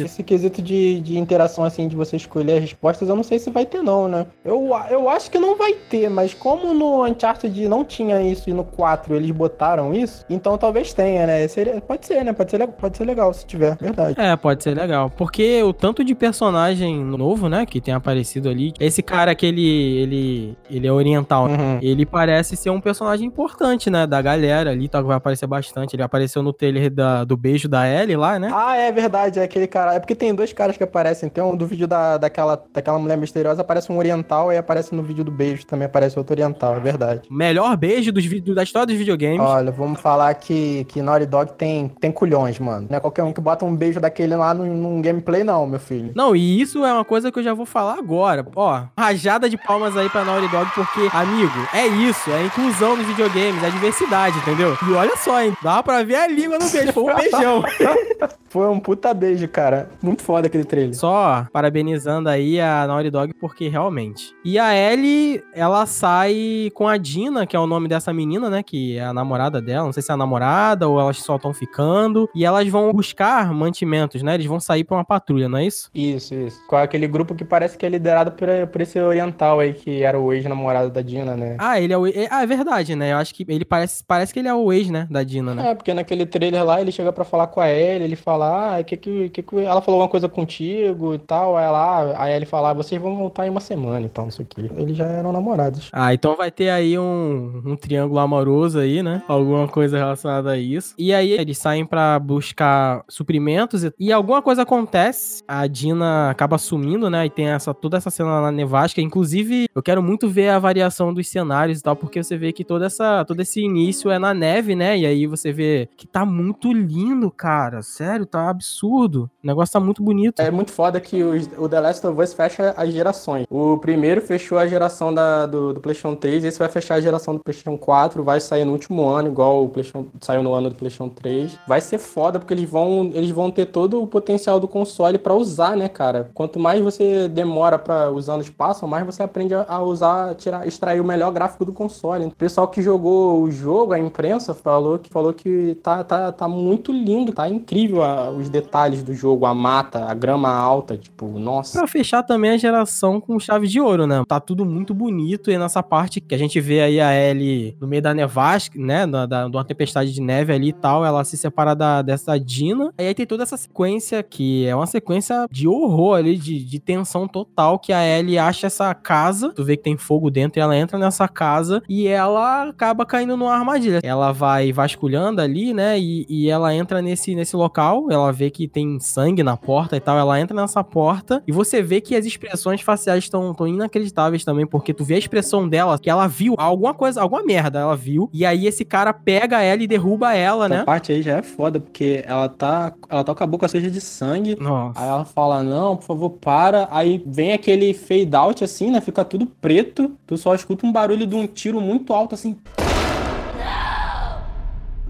[0.00, 3.38] E- Esse quesito de, de interação, assim, de você escolher as respostas, eu não sei
[3.38, 4.26] se vai ter, não, né?
[4.44, 8.52] Eu, eu acho que não vai ter, mas como no Uncharted não tinha isso e
[8.52, 11.46] no 4 eles botaram isso, então talvez tenha, né?
[11.48, 12.32] Seria, pode ser, né?
[12.32, 14.14] Pode ser, pode ser legal se tiver, verdade.
[14.18, 15.10] É, pode ser legal.
[15.10, 18.72] Porque o tanto de personagem novo, né, que tem aparecido ali.
[18.80, 19.66] Esse cara que ele,
[19.98, 21.56] ele, ele é oriental, né?
[21.56, 21.78] Uhum.
[21.82, 25.94] Ele parece ser um personagem importante, né, da galera ali, tá, vai aparecer bastante.
[25.96, 28.50] Ele apareceu no trailer da, do beijo da Ellie lá, né?
[28.52, 29.94] Ah, é verdade, é aquele cara.
[29.94, 31.28] É porque tem dois caras que aparecem.
[31.28, 35.02] Tem um do vídeo da, daquela, daquela mulher misteriosa, aparece um oriental, e aparece no
[35.02, 37.22] vídeo do beijo também aparece outro oriental, é verdade.
[37.30, 39.40] Melhor beijo dos, da história dos videogames.
[39.40, 42.86] Olha, vamos falar que, que Naughty Dog tem, tem culhões, mano.
[42.90, 45.80] Não é qualquer um que bota um beijo daquele lá num, num gameplay, não, meu
[45.80, 46.12] filho.
[46.14, 48.46] Não, e isso é uma coisa que eu já vou falar agora.
[48.54, 52.96] Ó, rajada de palmas aí pra Naughty Dog, porque, amigo, é isso, é a inclusão
[52.96, 54.76] nos videogames, é a diversidade, entendeu?
[54.88, 57.62] E olha só, hein, dá pra ver a língua no beijo, foi um beijão.
[58.50, 59.88] Foi um puta beijo, cara.
[60.02, 60.94] Muito foda aquele trailer.
[60.94, 64.34] Só parabenizando aí a Naughty Dog, porque realmente.
[64.44, 68.62] E a Ellie, ela sai com a Dina, que é o nome dessa menina, né?
[68.62, 69.84] Que é a namorada dela.
[69.84, 72.28] Não sei se é a namorada ou elas só estão ficando.
[72.34, 74.34] E elas vão buscar mantimentos, né?
[74.34, 75.88] Eles vão sair pra uma patrulha, não é isso?
[75.94, 76.60] Isso, isso.
[76.66, 80.18] Com aquele grupo que parece que é liderado por, por esse oriental aí, que era
[80.18, 81.56] o ex-namorado da Dina, né?
[81.58, 82.04] Ah, ele é o.
[82.06, 83.12] é- Ah, é verdade, né?
[83.12, 85.06] Eu acho que ele parece, parece que ele é o ex, né?
[85.08, 85.70] Da Dina, né?
[85.70, 88.78] É, porque naquele trailer lá ele chega pra falar com a Ellie, ele fala fala,
[88.78, 92.46] ah, que que, que ela falou alguma coisa contigo e tal, aí ela, aí ele
[92.46, 94.80] fala, ah, vocês vão voltar em uma semana e tal, não sei o.
[94.80, 95.90] Eles já eram namorados.
[95.92, 99.22] Ah, então vai ter aí um, um triângulo amoroso aí, né?
[99.28, 100.94] Alguma coisa relacionada a isso.
[100.98, 105.42] E aí eles saem pra buscar suprimentos e, e alguma coisa acontece.
[105.46, 107.26] A Dina acaba sumindo, né?
[107.26, 109.00] E tem essa, toda essa cena na nevasca.
[109.00, 112.64] Inclusive, eu quero muito ver a variação dos cenários e tal, porque você vê que
[112.64, 114.96] toda essa, todo esse início é na neve, né?
[114.98, 117.82] E aí você vê que tá muito lindo, cara.
[117.82, 119.30] Sério, tá absurdo.
[119.42, 120.40] O negócio tá muito bonito.
[120.40, 123.46] É muito foda que o, o The Last of Us fecha as gerações.
[123.50, 127.34] O primeiro fechou a geração da, do, do PlayStation 3, esse vai fechar a geração
[127.34, 130.76] do PlayStation 4, vai sair no último ano, igual o PlayStation saiu no ano do
[130.76, 131.58] PlayStation 3.
[131.66, 135.34] Vai ser foda porque eles vão, eles vão ter todo o potencial do console para
[135.34, 136.30] usar, né, cara?
[136.34, 141.00] Quanto mais você demora para os anos passam, mais você aprende a usar, tirar, extrair
[141.00, 142.26] o melhor gráfico do console.
[142.26, 146.48] O pessoal que jogou o jogo, a imprensa falou que falou que tá, tá, tá
[146.48, 151.26] muito lindo, tá incrível a, os detalhes do jogo, a mata, a grama alta, tipo,
[151.38, 151.78] nossa.
[151.78, 154.22] Pra fechar também a geração com chave de ouro, né?
[154.26, 157.86] Tá tudo muito bonito e nessa parte que a gente vê aí a Ellie no
[157.86, 159.06] meio da nevasca, né?
[159.06, 162.38] Da, da, de uma tempestade de neve ali e tal, ela se separa da, dessa
[162.38, 162.92] Dina.
[162.98, 166.78] E aí tem toda essa sequência que é uma sequência de horror ali, de, de
[166.78, 170.62] tensão total, que a Ellie acha essa casa, tu vê que tem fogo dentro e
[170.62, 174.00] ela entra nessa casa e ela acaba caindo numa armadilha.
[174.02, 175.98] Ela vai vasculhando ali, né?
[175.98, 180.00] E, e ela entra nesse, nesse local, ela vê que tem sangue na porta e
[180.00, 184.66] tal, ela entra nessa porta e você vê que as expressões faciais estão inacreditáveis também,
[184.66, 188.28] porque tu vê a expressão dela, que ela viu alguma coisa, alguma merda, ela viu,
[188.32, 190.84] e aí esse cara pega ela e derruba ela, Essa né?
[190.84, 194.00] parte aí já é foda, porque ela tá, ela tá com a boca suja de
[194.00, 194.56] sangue.
[194.60, 195.00] Nossa.
[195.00, 196.88] Aí ela fala, não, por favor, para.
[196.90, 199.00] Aí vem aquele fade out assim, né?
[199.00, 200.12] Fica tudo preto.
[200.26, 202.56] Tu só escuta um barulho de um tiro muito alto assim.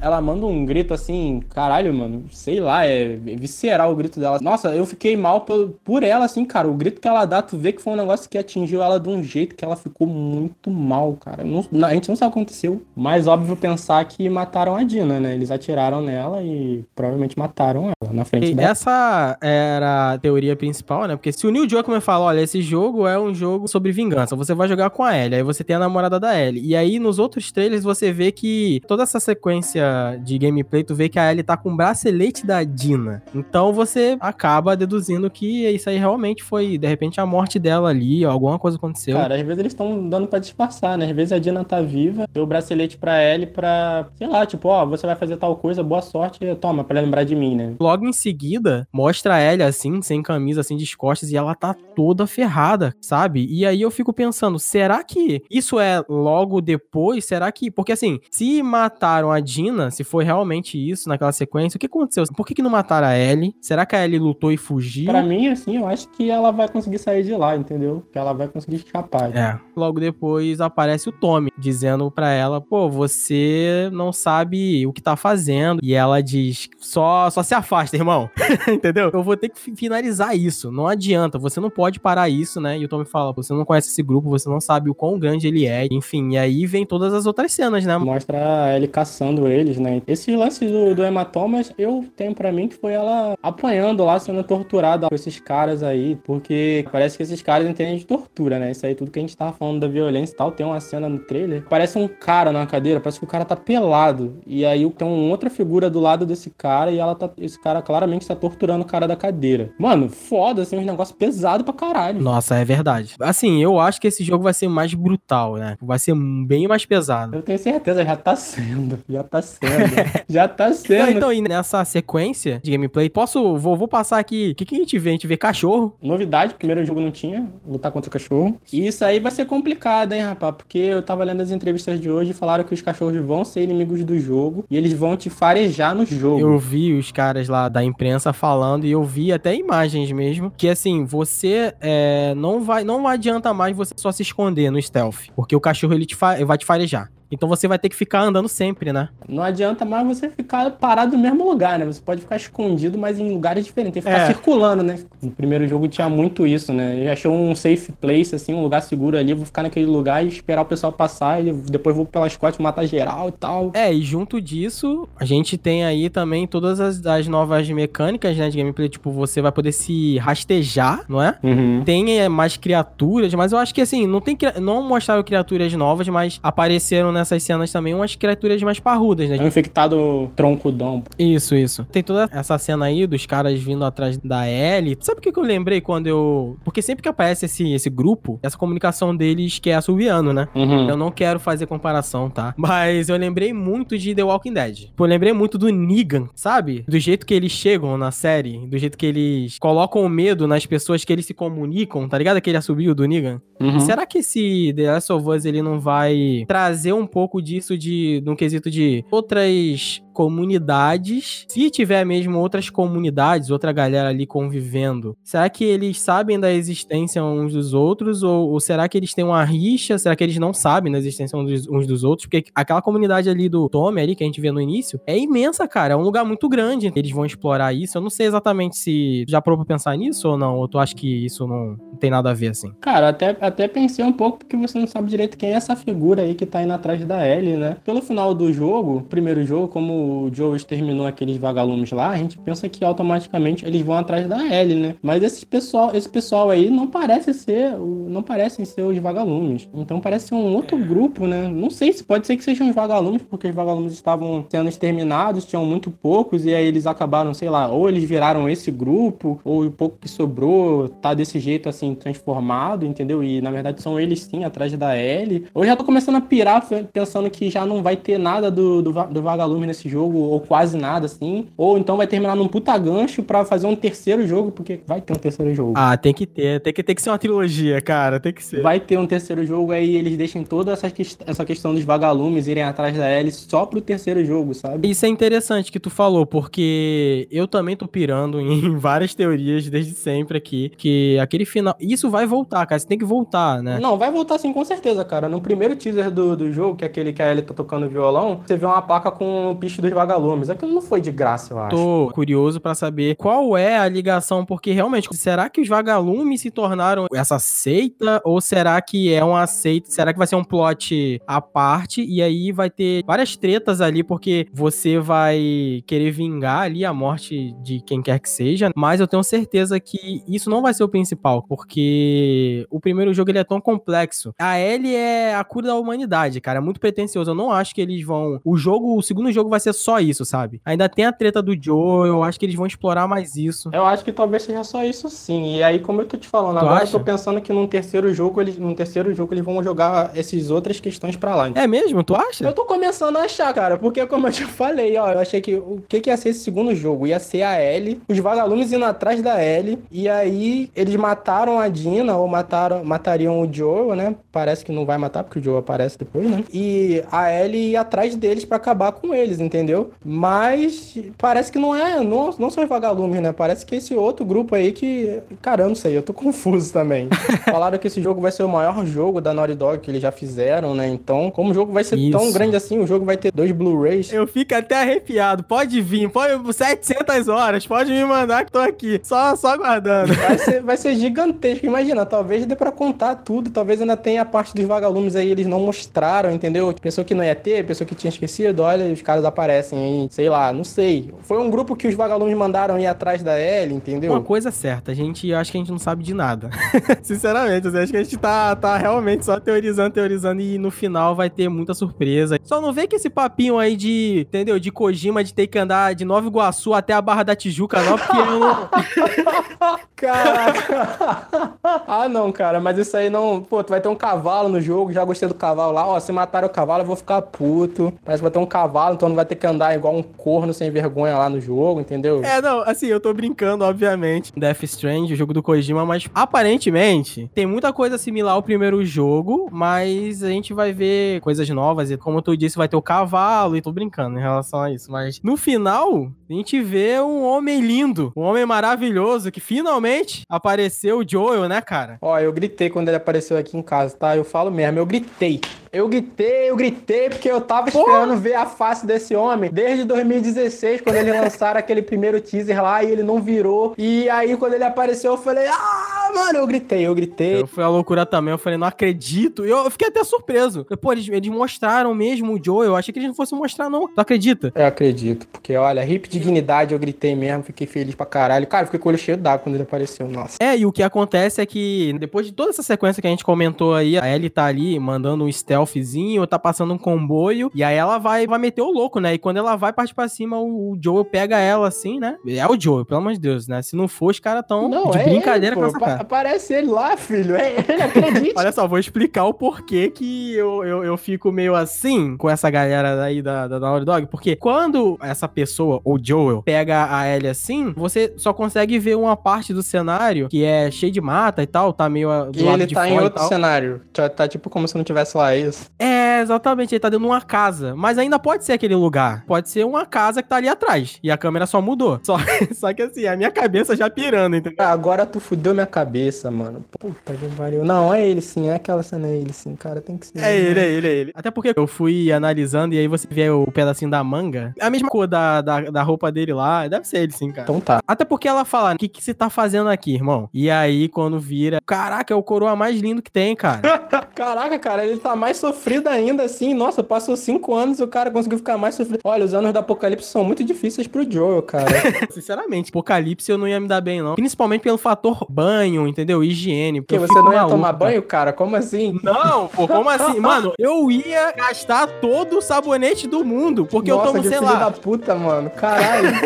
[0.01, 4.39] Ela manda um grito assim, caralho, mano, sei lá, é visceral o grito dela.
[4.41, 6.69] Nossa, eu fiquei mal por, por ela, assim, cara.
[6.69, 9.09] O grito que ela dá, tu vê que foi um negócio que atingiu ela de
[9.09, 11.45] um jeito que ela ficou muito mal, cara.
[11.45, 12.83] Não, a gente não sabe o que aconteceu.
[12.97, 15.35] Mais óbvio pensar que mataram a Dina, né?
[15.35, 18.71] Eles atiraram nela e provavelmente mataram ela na frente E dela.
[18.71, 21.17] essa era a teoria principal, né?
[21.17, 24.55] Porque se o Neil Druckmann fala, olha, esse jogo é um jogo sobre vingança, você
[24.55, 26.65] vai jogar com a Ellie, aí você tem a namorada da Ellie.
[26.67, 29.90] E aí nos outros trailers você vê que toda essa sequência
[30.23, 33.23] de gameplay, tu vê que a Ellie tá com o bracelete da Dina.
[33.35, 38.25] Então você acaba deduzindo que isso aí realmente foi, de repente, a morte dela ali,
[38.25, 39.17] alguma coisa aconteceu.
[39.17, 41.07] Cara, às vezes eles estão dando pra disfarçar, né?
[41.07, 44.69] Às vezes a Dina tá viva, deu o bracelete pra Ellie pra, sei lá, tipo,
[44.69, 47.75] ó, você vai fazer tal coisa, boa sorte, toma, pra lembrar de mim, né?
[47.81, 51.75] Logo em seguida, mostra a Ellie assim, sem camisa, assim, de costas, e ela tá
[51.95, 53.47] toda ferrada, sabe?
[53.51, 57.25] E aí eu fico pensando, será que isso é logo depois?
[57.25, 57.71] Será que.
[57.71, 62.25] Porque assim, se mataram a Dina, se foi realmente isso naquela sequência, o que aconteceu?
[62.37, 63.55] Por que, que não mataram a Ellie?
[63.61, 65.07] Será que a Ellie lutou e fugiu?
[65.11, 68.03] Pra mim, assim, eu acho que ela vai conseguir sair de lá, entendeu?
[68.13, 69.35] Que ela vai conseguir escapar.
[69.37, 69.59] É.
[69.77, 75.15] Logo depois aparece o Tommy, dizendo pra ela, pô, você não sabe o que tá
[75.17, 75.81] fazendo.
[75.83, 78.29] E ela diz, só, só se afasta, irmão.
[78.69, 79.11] Entendeu?
[79.13, 80.73] Eu vou ter que fi- finalizar isso.
[80.73, 82.79] Não adianta, você não pode parar isso, né?
[82.79, 85.47] E o Tommy fala, você não conhece esse grupo, você não sabe o quão grande
[85.47, 85.87] ele é.
[85.91, 87.97] Enfim, e aí vem todas as outras cenas, né?
[87.99, 90.03] Mostra ele caçando eles, né?
[90.07, 94.43] Esse lance do, do hematomas, eu tenho pra mim que foi ela apanhando lá, sendo
[94.43, 98.73] torturada com esses caras aí, porque parece que esses caras entendem de tortura, né?
[98.73, 101.09] Isso aí, tudo que a gente tava falando da violência e tal, tem uma cena
[101.09, 101.65] no trailer.
[101.69, 104.39] Parece um cara na cadeira, parece que o cara tá pelado.
[104.47, 107.31] E aí tem uma outra figura do lado desse cara e ela tá.
[107.39, 109.71] Esse cara claramente tá torturando o cara da cadeira.
[109.79, 112.21] Mano, foda, assim, um negócio pesado pra caralho.
[112.21, 113.15] Nossa, é verdade.
[113.21, 115.77] Assim, eu acho que esse jogo vai ser mais brutal, né?
[115.81, 117.37] Vai ser bem mais pesado.
[117.37, 118.99] Eu tenho certeza, já tá sendo.
[119.09, 119.60] Já tá sendo.
[120.29, 121.11] já tá sendo.
[121.11, 123.57] Então, e nessa sequência de gameplay, posso.
[123.57, 124.51] Vou, vou passar aqui.
[124.51, 125.11] O que, que a gente vê?
[125.11, 125.97] A gente vê cachorro.
[126.03, 128.59] Novidade, primeiro jogo não tinha, lutar contra o cachorro.
[128.73, 130.55] E isso aí vai ser complicado, hein, rapaz?
[130.57, 133.63] Porque eu tava lendo as entrevistas de hoje e falaram que os cachorros vão ser
[133.63, 136.41] inimigos do jogo e eles vão te farejar no jogo.
[136.41, 140.53] Eu vi os caras lá da imprensa falando e eu vi até imagens mesmo.
[140.57, 142.85] Que assim, você é, não vai.
[142.85, 145.29] Não adianta mais você só se esconder no stealth.
[145.35, 147.11] Porque o cachorro ele te vai te farejar.
[147.31, 149.09] Então você vai ter que ficar andando sempre, né?
[149.29, 151.85] Não adianta mais você ficar parado no mesmo lugar, né?
[151.87, 153.95] Você pode ficar escondido, mas em lugares diferentes.
[153.95, 154.27] Tem que ficar É.
[154.27, 154.99] circulando, né?
[155.23, 156.97] No primeiro jogo tinha muito isso, né?
[156.97, 159.33] Ele achou um safe place, assim, um lugar seguro ali.
[159.35, 161.45] Vou ficar naquele lugar e esperar o pessoal passar.
[161.45, 163.71] E depois vou pelas costas matar geral e tal.
[163.75, 168.49] É, e junto disso, a gente tem aí também todas as, as novas mecânicas, né,
[168.51, 171.37] de gameplay, tipo, você vai poder se rastejar, não é?
[171.43, 171.83] Uhum.
[171.85, 176.09] Tem é, mais criaturas, mas eu acho que assim, não tem não mostraram criaturas novas,
[176.09, 179.37] mas apareceram nessas cenas também umas criaturas mais parrudas, né?
[179.37, 181.03] É um infectado troncudão.
[181.19, 181.85] Isso, isso.
[181.85, 184.97] Tem toda essa cena aí dos caras vindo atrás da Ellie.
[185.01, 186.57] Sabe o que, que eu lembrei quando eu.
[186.65, 190.49] Porque sempre que aparece esse, esse grupo, essa comunicação deles que é assoviano, né?
[190.55, 190.89] Uhum.
[190.89, 192.55] Eu não quero fazer comparação, tá?
[192.57, 194.89] Mas eu lembrei muito de The Walking Dead.
[194.99, 196.85] Eu lembrei muito do Negan, sabe?
[196.89, 200.67] Do jeito que eles chegam na série, do jeito que eles colocam o medo nas
[200.67, 202.37] pessoas que eles se comunicam, tá ligado?
[202.37, 203.41] Aquele assobio do Negan.
[203.61, 203.81] Uhum.
[203.81, 208.23] Será que esse The Last of Us ele não vai trazer um pouco disso de
[208.25, 215.49] num quesito de outras comunidades, se tiver mesmo outras comunidades, outra galera ali convivendo, será
[215.49, 218.23] que eles sabem da existência uns dos outros?
[218.23, 219.97] Ou, ou será que eles têm uma rixa?
[219.97, 222.27] Será que eles não sabem da existência uns dos, uns dos outros?
[222.29, 225.67] Porque aquela comunidade ali do Tommy ali, que a gente vê no início, é imensa,
[225.67, 225.95] cara.
[225.95, 226.93] É um lugar muito grande.
[226.95, 227.97] Eles vão explorar isso.
[227.97, 230.59] Eu não sei exatamente se já provou pensar nisso ou não.
[230.59, 232.75] Ou tu acha que isso não, não tem nada a ver, assim?
[232.79, 236.21] Cara, até, até pensei um pouco porque você não sabe direito quem é essa figura
[236.21, 237.79] aí que tá indo atrás da Ellie, né?
[237.83, 242.39] Pelo final do jogo, primeiro jogo, como o Joe exterminou aqueles vagalumes lá, a gente
[242.39, 244.95] pensa que automaticamente eles vão atrás da Ellie, né?
[245.03, 249.69] Mas esse pessoal, esse pessoal aí não parece ser, não parecem ser os vagalumes.
[249.75, 251.49] Então parece ser um outro grupo, né?
[251.49, 255.45] Não sei se pode ser que sejam os vagalumes, porque os vagalumes estavam sendo exterminados,
[255.45, 259.65] tinham muito poucos e aí eles acabaram, sei lá, ou eles viraram esse grupo, ou
[259.65, 263.23] o pouco que sobrou tá desse jeito assim transformado, entendeu?
[263.23, 265.47] E na verdade são eles sim atrás da Ellie.
[265.55, 268.93] Eu já tô começando a pirar pensando que já não vai ter nada do, do,
[268.93, 271.49] do vagalume nesse jogo ou quase nada, assim.
[271.57, 275.13] Ou então vai terminar num puta gancho pra fazer um terceiro jogo, porque vai ter
[275.13, 275.73] um terceiro jogo.
[275.77, 276.61] Ah, tem que ter.
[276.61, 278.21] Tem que ter que ser uma trilogia, cara.
[278.21, 278.63] Tem que ser.
[278.63, 280.93] Vai ter um terceiro jogo, aí eles deixam toda essa,
[281.27, 284.89] essa questão dos vagalumes irem atrás da Ellie só pro terceiro jogo, sabe?
[284.89, 289.93] Isso é interessante que tu falou, porque eu também tô pirando em várias teorias desde
[289.93, 291.75] sempre aqui, que aquele final...
[291.81, 292.79] Isso vai voltar, cara.
[292.79, 293.79] Você tem que voltar, né?
[293.81, 295.29] Não, vai voltar sim, com certeza, cara.
[295.29, 298.41] No primeiro teaser do, do jogo, que é aquele que a Ellie tá tocando violão,
[298.47, 300.51] você vê uma placa com o dos vagalumes.
[300.51, 301.77] Aquilo não foi de graça, eu acho.
[301.77, 306.51] Tô curioso pra saber qual é a ligação, porque realmente, será que os vagalumes se
[306.51, 308.21] tornaram essa seita?
[308.25, 309.91] Ou será que é uma seita?
[309.91, 312.05] Será que vai ser um plot à parte?
[312.05, 317.53] E aí vai ter várias tretas ali, porque você vai querer vingar ali a morte
[317.63, 318.71] de quem quer que seja.
[318.77, 323.31] Mas eu tenho certeza que isso não vai ser o principal, porque o primeiro jogo
[323.31, 324.33] ele é tão complexo.
[324.39, 326.59] A Ellie é a cura da humanidade, cara.
[326.59, 327.31] É muito pretencioso.
[327.31, 328.41] Eu não acho que eles vão.
[328.45, 330.61] O jogo, o segundo jogo vai ser só isso, sabe?
[330.65, 333.71] Ainda tem a treta do Joe, eu acho que eles vão explorar mais isso.
[333.73, 335.57] Eu acho que talvez seja só isso sim.
[335.57, 336.95] E aí, como eu tô te falando, Tu agora acha?
[336.95, 340.51] eu tô pensando que num terceiro jogo, eles, num terceiro jogo, eles vão jogar essas
[340.51, 341.51] outras questões pra lá.
[341.55, 342.03] É mesmo?
[342.03, 342.45] Tu acha?
[342.45, 345.55] Eu tô começando a achar, cara, porque como eu te falei, ó, eu achei que
[345.55, 347.07] o que, que ia ser esse segundo jogo?
[347.07, 351.69] Ia ser a Ellie, os vagalumes indo atrás da Ellie, e aí eles mataram a
[351.69, 354.15] Dina, ou mataram, matariam o Joe, né?
[354.33, 356.45] Parece que não vai matar, porque o Joe aparece depois, né?
[356.53, 359.60] E a Ellie ia atrás deles pra acabar com eles, entendeu?
[360.05, 363.33] Mas parece que não é, não, não são os vagalumes, né?
[363.33, 367.09] Parece que esse outro grupo aí que, cara, eu não sei, eu tô confuso também.
[367.45, 370.13] Falaram que esse jogo vai ser o maior jogo da Naughty Dog que eles já
[370.13, 370.89] fizeram, né?
[370.89, 372.33] Então, como o jogo vai ser tão Isso.
[372.33, 374.13] grande assim, o jogo vai ter dois Blu-rays.
[374.13, 375.43] Eu fico até arrepiado.
[375.43, 379.01] Pode vir, pode 700 horas, pode me mandar que tô aqui.
[379.03, 380.15] Só, só aguardando.
[380.15, 384.25] Vai ser, vai ser gigantesco, imagina, talvez dê pra contar tudo, talvez ainda tenha a
[384.25, 386.73] parte dos vagalumes aí, eles não mostraram, entendeu?
[386.81, 390.29] Pessoa que não ia ter, pessoa que tinha esquecido, olha, os caras aparecem aí, sei
[390.29, 391.13] lá, não sei.
[391.23, 394.13] Foi um grupo que os vagalumes mandaram ir atrás da Ellie, entendeu?
[394.13, 396.51] Uma coisa certa, a gente eu acho que a gente não sabe de nada.
[397.03, 401.15] Sinceramente, assim, acho que a gente tá, tá realmente só teorizando, teorizando e no final
[401.15, 402.39] vai ter muita surpresa.
[402.43, 404.59] Só não vê que esse papinho aí de, entendeu?
[404.59, 407.99] De Kojima de ter que andar de Nova Iguaçu até a Barra da Tijuca, não,
[407.99, 408.69] porque eu não.
[410.01, 411.59] Caraca.
[411.87, 413.43] ah, não, cara, mas isso aí não.
[413.43, 415.87] Pô, tu vai ter um cavalo no jogo, já gostei do cavalo lá.
[415.87, 417.93] Ó, se mataram o cavalo, eu vou ficar puto.
[418.03, 420.53] Parece que vai ter um cavalo, então não vai ter que andar igual um corno
[420.53, 422.23] sem vergonha lá no jogo, entendeu?
[422.23, 424.33] É, não, assim, eu tô brincando, obviamente.
[424.37, 429.49] Death Strand, o jogo do Kojima, mas aparentemente tem muita coisa similar ao primeiro jogo,
[429.51, 431.91] mas a gente vai ver coisas novas.
[431.91, 434.93] E como tu disse, vai ter o cavalo, e tô brincando em relação a isso.
[434.93, 440.99] Mas no final, a gente vê um homem lindo, um homem maravilhoso que finalmente apareceu
[440.99, 441.99] o Joel, né, cara?
[442.03, 444.17] Ó, eu gritei quando ele apareceu aqui em casa, tá?
[444.17, 445.41] Eu falo mesmo, eu gritei.
[445.73, 450.81] Eu gritei, eu gritei, porque eu tava esperando ver a face desse homem desde 2016,
[450.81, 453.75] quando eles lançaram aquele primeiro teaser lá e ele não virou.
[453.79, 457.43] E aí, quando ele apareceu, eu falei, ah, Ah, mano, eu gritei, eu gritei.
[457.43, 459.45] Eu fui a loucura também, eu falei, não acredito.
[459.45, 460.67] Eu, eu fiquei até surpreso.
[460.69, 463.71] Eu, Pô, eles, eles mostraram mesmo o Joe, eu achei que eles não fossem mostrar,
[463.71, 463.87] não.
[463.87, 464.53] Tu acredita?
[464.55, 468.47] Eu acredito, porque olha, hip dignidade, eu gritei mesmo, fiquei feliz pra caralho.
[468.47, 470.37] Cara, eu fiquei com o olho cheio d'água quando ele apareceu, nossa.
[470.41, 473.25] É, e o que acontece é que depois de toda essa sequência que a gente
[473.25, 477.77] comentou aí, a Ellie tá ali mandando um stealthzinho, tá passando um comboio, e aí
[477.77, 479.15] ela vai, vai meter o louco, né?
[479.15, 482.17] E quando ela vai partir pra cima, o, o Joe pega ela assim, né?
[482.27, 483.63] É o Joe, pelo amor de Deus, né?
[483.63, 486.00] Se não for, os caras tão Não, de é brincadeira ele, com pô, essa cara.
[486.05, 487.35] Pa- Aparece ele lá, filho.
[487.35, 488.35] É ele, acredite.
[488.37, 492.51] Olha só, vou explicar o porquê que eu, eu, eu fico meio assim com essa
[492.51, 494.07] galera aí da, da Naughty Dog.
[494.07, 499.17] Porque quando essa pessoa, ou Joel, pega a Ellie assim, você só consegue ver uma
[499.17, 502.43] parte do cenário que é cheio de mata e tal, tá meio ah, do E
[502.43, 503.81] lado ele de tá em fora e outro cenário.
[503.93, 505.71] Tá, tá tipo como se não tivesse lá, é isso.
[505.79, 507.75] É, exatamente, ele tá dentro de uma casa.
[507.75, 509.25] Mas ainda pode ser aquele lugar.
[509.27, 510.99] Pode ser uma casa que tá ali atrás.
[511.03, 511.99] E a câmera só mudou.
[512.03, 512.19] Só,
[512.55, 514.57] só que assim, a minha cabeça já pirando, entendeu?
[514.59, 515.90] Ah, Agora tu fudeu minha cabeça,
[516.31, 516.65] mano.
[516.79, 517.65] Puta que pariu.
[517.65, 520.19] Não, é ele sim, é aquela cena, é ele sim, cara, tem que ser.
[520.19, 521.13] É ele, é ele, é ele.
[521.15, 524.55] Até porque eu fui analisando e aí você vê o pedacinho da manga.
[524.59, 526.67] É a mesma cor da, da, da roupa dele lá.
[526.69, 527.43] Deve ser ele, sim, cara.
[527.43, 527.81] Então tá.
[527.87, 530.29] Até porque ela fala, o que, que você tá fazendo aqui, irmão?
[530.33, 533.61] E aí, quando vira, caraca, é o coroa mais lindo que tem, cara.
[534.15, 536.53] Caraca, cara, ele tá mais sofrido ainda assim.
[536.53, 539.01] Nossa, passou cinco anos e o cara conseguiu ficar mais sofrido.
[539.05, 541.67] Olha, os anos do apocalipse são muito difíceis pro Joel, cara.
[542.11, 544.17] Sinceramente, apocalipse eu não ia me dar bem, não.
[544.17, 546.23] Principalmente pelo fator banho, entendeu?
[546.23, 546.81] Higiene.
[546.81, 548.33] Porque você não ia maluco, tomar banho, cara?
[548.33, 548.99] Como assim?
[549.03, 550.19] Não, pô, como assim?
[550.21, 554.45] Mano, eu ia gastar todo o sabonete do mundo, porque Nossa, eu tomo, sei filho
[554.45, 554.59] lá.
[554.59, 555.51] da puta, mano.
[555.51, 556.11] Caralho.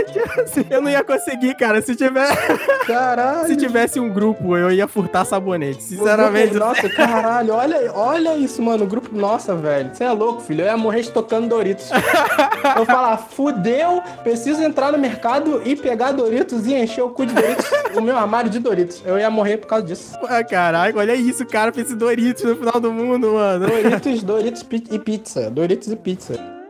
[0.70, 1.80] Eu não ia conseguir, cara.
[1.82, 2.28] Se tiver.
[2.86, 3.46] Caralho.
[3.46, 5.82] Se tivesse um grupo, eu ia furtar sabonete.
[5.82, 6.54] Sinceramente.
[6.54, 8.84] Nossa, caralho, olha, olha isso, mano.
[8.84, 9.08] O grupo.
[9.12, 9.90] Nossa, velho.
[9.92, 10.62] Você é louco, filho.
[10.62, 11.90] Eu ia morrer estocando Doritos.
[12.76, 17.34] eu falar, fudeu, preciso entrar no mercado e pegar Doritos e encher o cu de
[17.34, 19.02] Doritos, o meu armário de Doritos.
[19.04, 20.16] Eu ia morrer por causa disso.
[20.28, 21.72] Ah, Caraca, olha isso, cara.
[21.72, 23.66] Fez esse Doritos no final do mundo, mano.
[23.66, 25.50] Doritos, Doritos e pizza.
[25.50, 26.63] Doritos e pizza.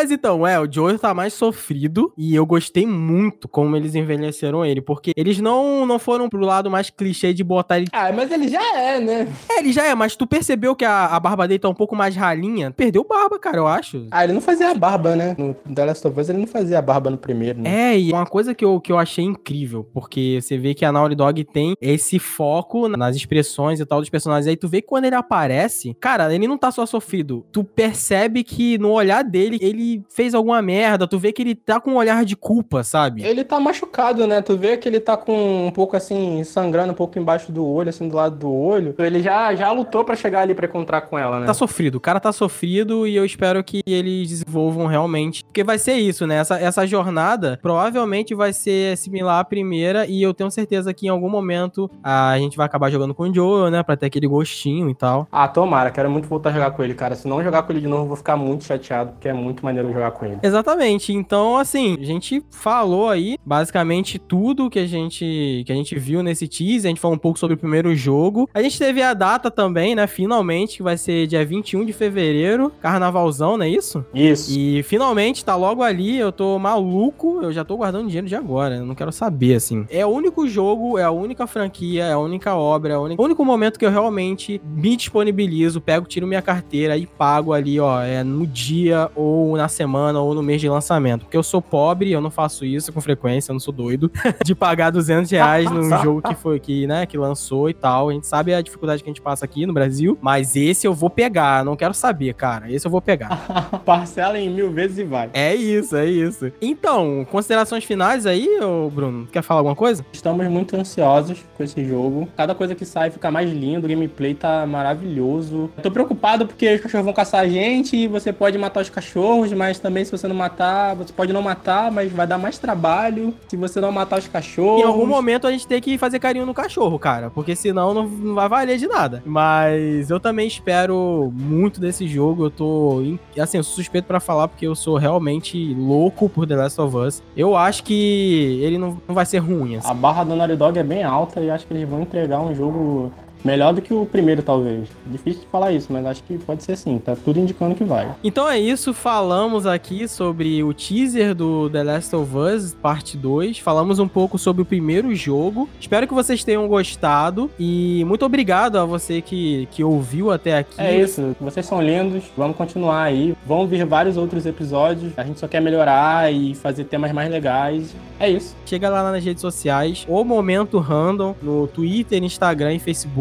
[0.00, 4.64] Mas então, é, o Joel tá mais sofrido e eu gostei muito como eles envelheceram
[4.64, 7.88] ele, porque eles não, não foram pro lado mais clichê de botar ele.
[7.92, 9.28] Ah, mas ele já é, né?
[9.50, 11.94] É, ele já é, mas tu percebeu que a, a barba dele tá um pouco
[11.94, 12.70] mais ralinha?
[12.70, 14.06] Perdeu barba, cara, eu acho.
[14.10, 15.36] Ah, ele não fazia a barba, né?
[15.36, 17.92] No The Last of Us ele não fazia a barba no primeiro, né?
[17.92, 20.90] É, e uma coisa que eu, que eu achei incrível, porque você vê que a
[20.90, 24.46] Naughty Dog tem esse foco nas expressões e tal dos personagens.
[24.46, 27.44] Aí tu vê que quando ele aparece, cara, ele não tá só sofrido.
[27.52, 31.06] Tu percebe que no olhar dele, ele fez alguma merda.
[31.06, 33.22] Tu vê que ele tá com um olhar de culpa, sabe?
[33.22, 34.42] Ele tá machucado, né?
[34.42, 37.88] Tu vê que ele tá com um pouco assim, sangrando um pouco embaixo do olho,
[37.88, 38.94] assim, do lado do olho.
[38.98, 41.46] Ele já, já lutou pra chegar ali pra encontrar com ela, né?
[41.46, 45.44] Tá sofrido, o cara tá sofrido e eu espero que eles desenvolvam realmente.
[45.44, 46.36] Porque vai ser isso, né?
[46.36, 51.08] Essa, essa jornada provavelmente vai ser similar à primeira e eu tenho certeza que em
[51.08, 53.82] algum momento a gente vai acabar jogando com o Joel, né?
[53.82, 55.26] Pra ter aquele gostinho e tal.
[55.30, 57.14] Ah, tomara, quero muito voltar a jogar com ele, cara.
[57.14, 59.64] Se não jogar com ele de novo, eu vou ficar muito chateado, porque é muito
[59.64, 60.38] maneiro jogar com ele.
[60.42, 61.12] Exatamente.
[61.12, 66.22] Então, assim, a gente falou aí basicamente tudo que a gente que a gente viu
[66.22, 66.88] nesse teaser.
[66.88, 68.48] A gente falou um pouco sobre o primeiro jogo.
[68.52, 70.06] A gente teve a data também, né?
[70.06, 74.04] Finalmente, que vai ser dia 21 de fevereiro, carnavalzão, não é isso?
[74.14, 74.50] Isso.
[74.56, 76.18] E finalmente tá logo ali.
[76.18, 77.40] Eu tô maluco.
[77.42, 78.76] Eu já tô guardando dinheiro de agora.
[78.76, 79.86] Eu não quero saber, assim.
[79.90, 83.22] É o único jogo, é a única franquia, é a única obra, é o único,
[83.22, 87.78] o único momento que eu realmente me disponibilizo, pego, tiro minha carteira e pago ali,
[87.78, 91.22] ó, é no dia ou na semana ou no mês de lançamento.
[91.22, 94.10] Porque eu sou pobre, eu não faço isso com frequência, eu não sou doido
[94.44, 98.10] de pagar 200 reais num jogo que foi que, né, que lançou e tal.
[98.10, 100.94] A gente sabe a dificuldade que a gente passa aqui no Brasil, mas esse eu
[100.94, 102.70] vou pegar, não quero saber, cara.
[102.70, 103.30] Esse eu vou pegar.
[103.84, 105.30] Parcela em mil vezes e vai.
[105.32, 106.52] É isso, é isso.
[106.60, 109.26] Então, considerações finais aí, ô Bruno?
[109.30, 110.04] Quer falar alguma coisa?
[110.12, 112.28] Estamos muito ansiosos com esse jogo.
[112.36, 115.70] Cada coisa que sai fica mais lindo, o gameplay tá maravilhoso.
[115.76, 118.90] Eu tô preocupado porque os cachorros vão caçar a gente e você pode matar os
[118.90, 122.58] cachorros, mas também se você não matar, você pode não matar, mas vai dar mais
[122.58, 124.82] trabalho se você não matar os cachorros.
[124.82, 128.08] Em algum momento a gente tem que fazer carinho no cachorro, cara, porque senão não,
[128.08, 129.22] não vai valer de nada.
[129.24, 132.46] Mas eu também espero muito desse jogo.
[132.46, 133.02] Eu tô,
[133.38, 137.22] assim, eu suspeito pra falar porque eu sou realmente louco por The Last of Us.
[137.36, 139.88] Eu acho que ele não, não vai ser ruim, assim.
[139.90, 142.54] A barra do Naughty Dog é bem alta e acho que eles vão entregar um
[142.54, 143.12] jogo
[143.44, 144.88] Melhor do que o primeiro, talvez.
[145.06, 146.98] Difícil de falar isso, mas acho que pode ser sim.
[146.98, 148.08] Tá tudo indicando que vai.
[148.22, 153.58] Então é isso, falamos aqui sobre o teaser do The Last of Us, parte 2.
[153.58, 155.68] Falamos um pouco sobre o primeiro jogo.
[155.80, 157.50] Espero que vocês tenham gostado.
[157.58, 160.80] E muito obrigado a você que, que ouviu até aqui.
[160.80, 162.24] É isso, vocês são lindos.
[162.36, 163.34] Vamos continuar aí.
[163.46, 165.12] Vão vir vários outros episódios.
[165.16, 167.94] A gente só quer melhorar e fazer temas mais legais.
[168.18, 168.54] É isso.
[168.66, 172.78] Chega lá nas redes sociais, o Momento Random, no Twitter, Instagram e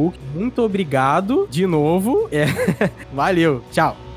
[0.10, 0.20] Facebook.
[0.34, 2.28] Muito obrigado de novo.
[2.32, 2.45] É.
[3.14, 4.09] Valeu, tchau.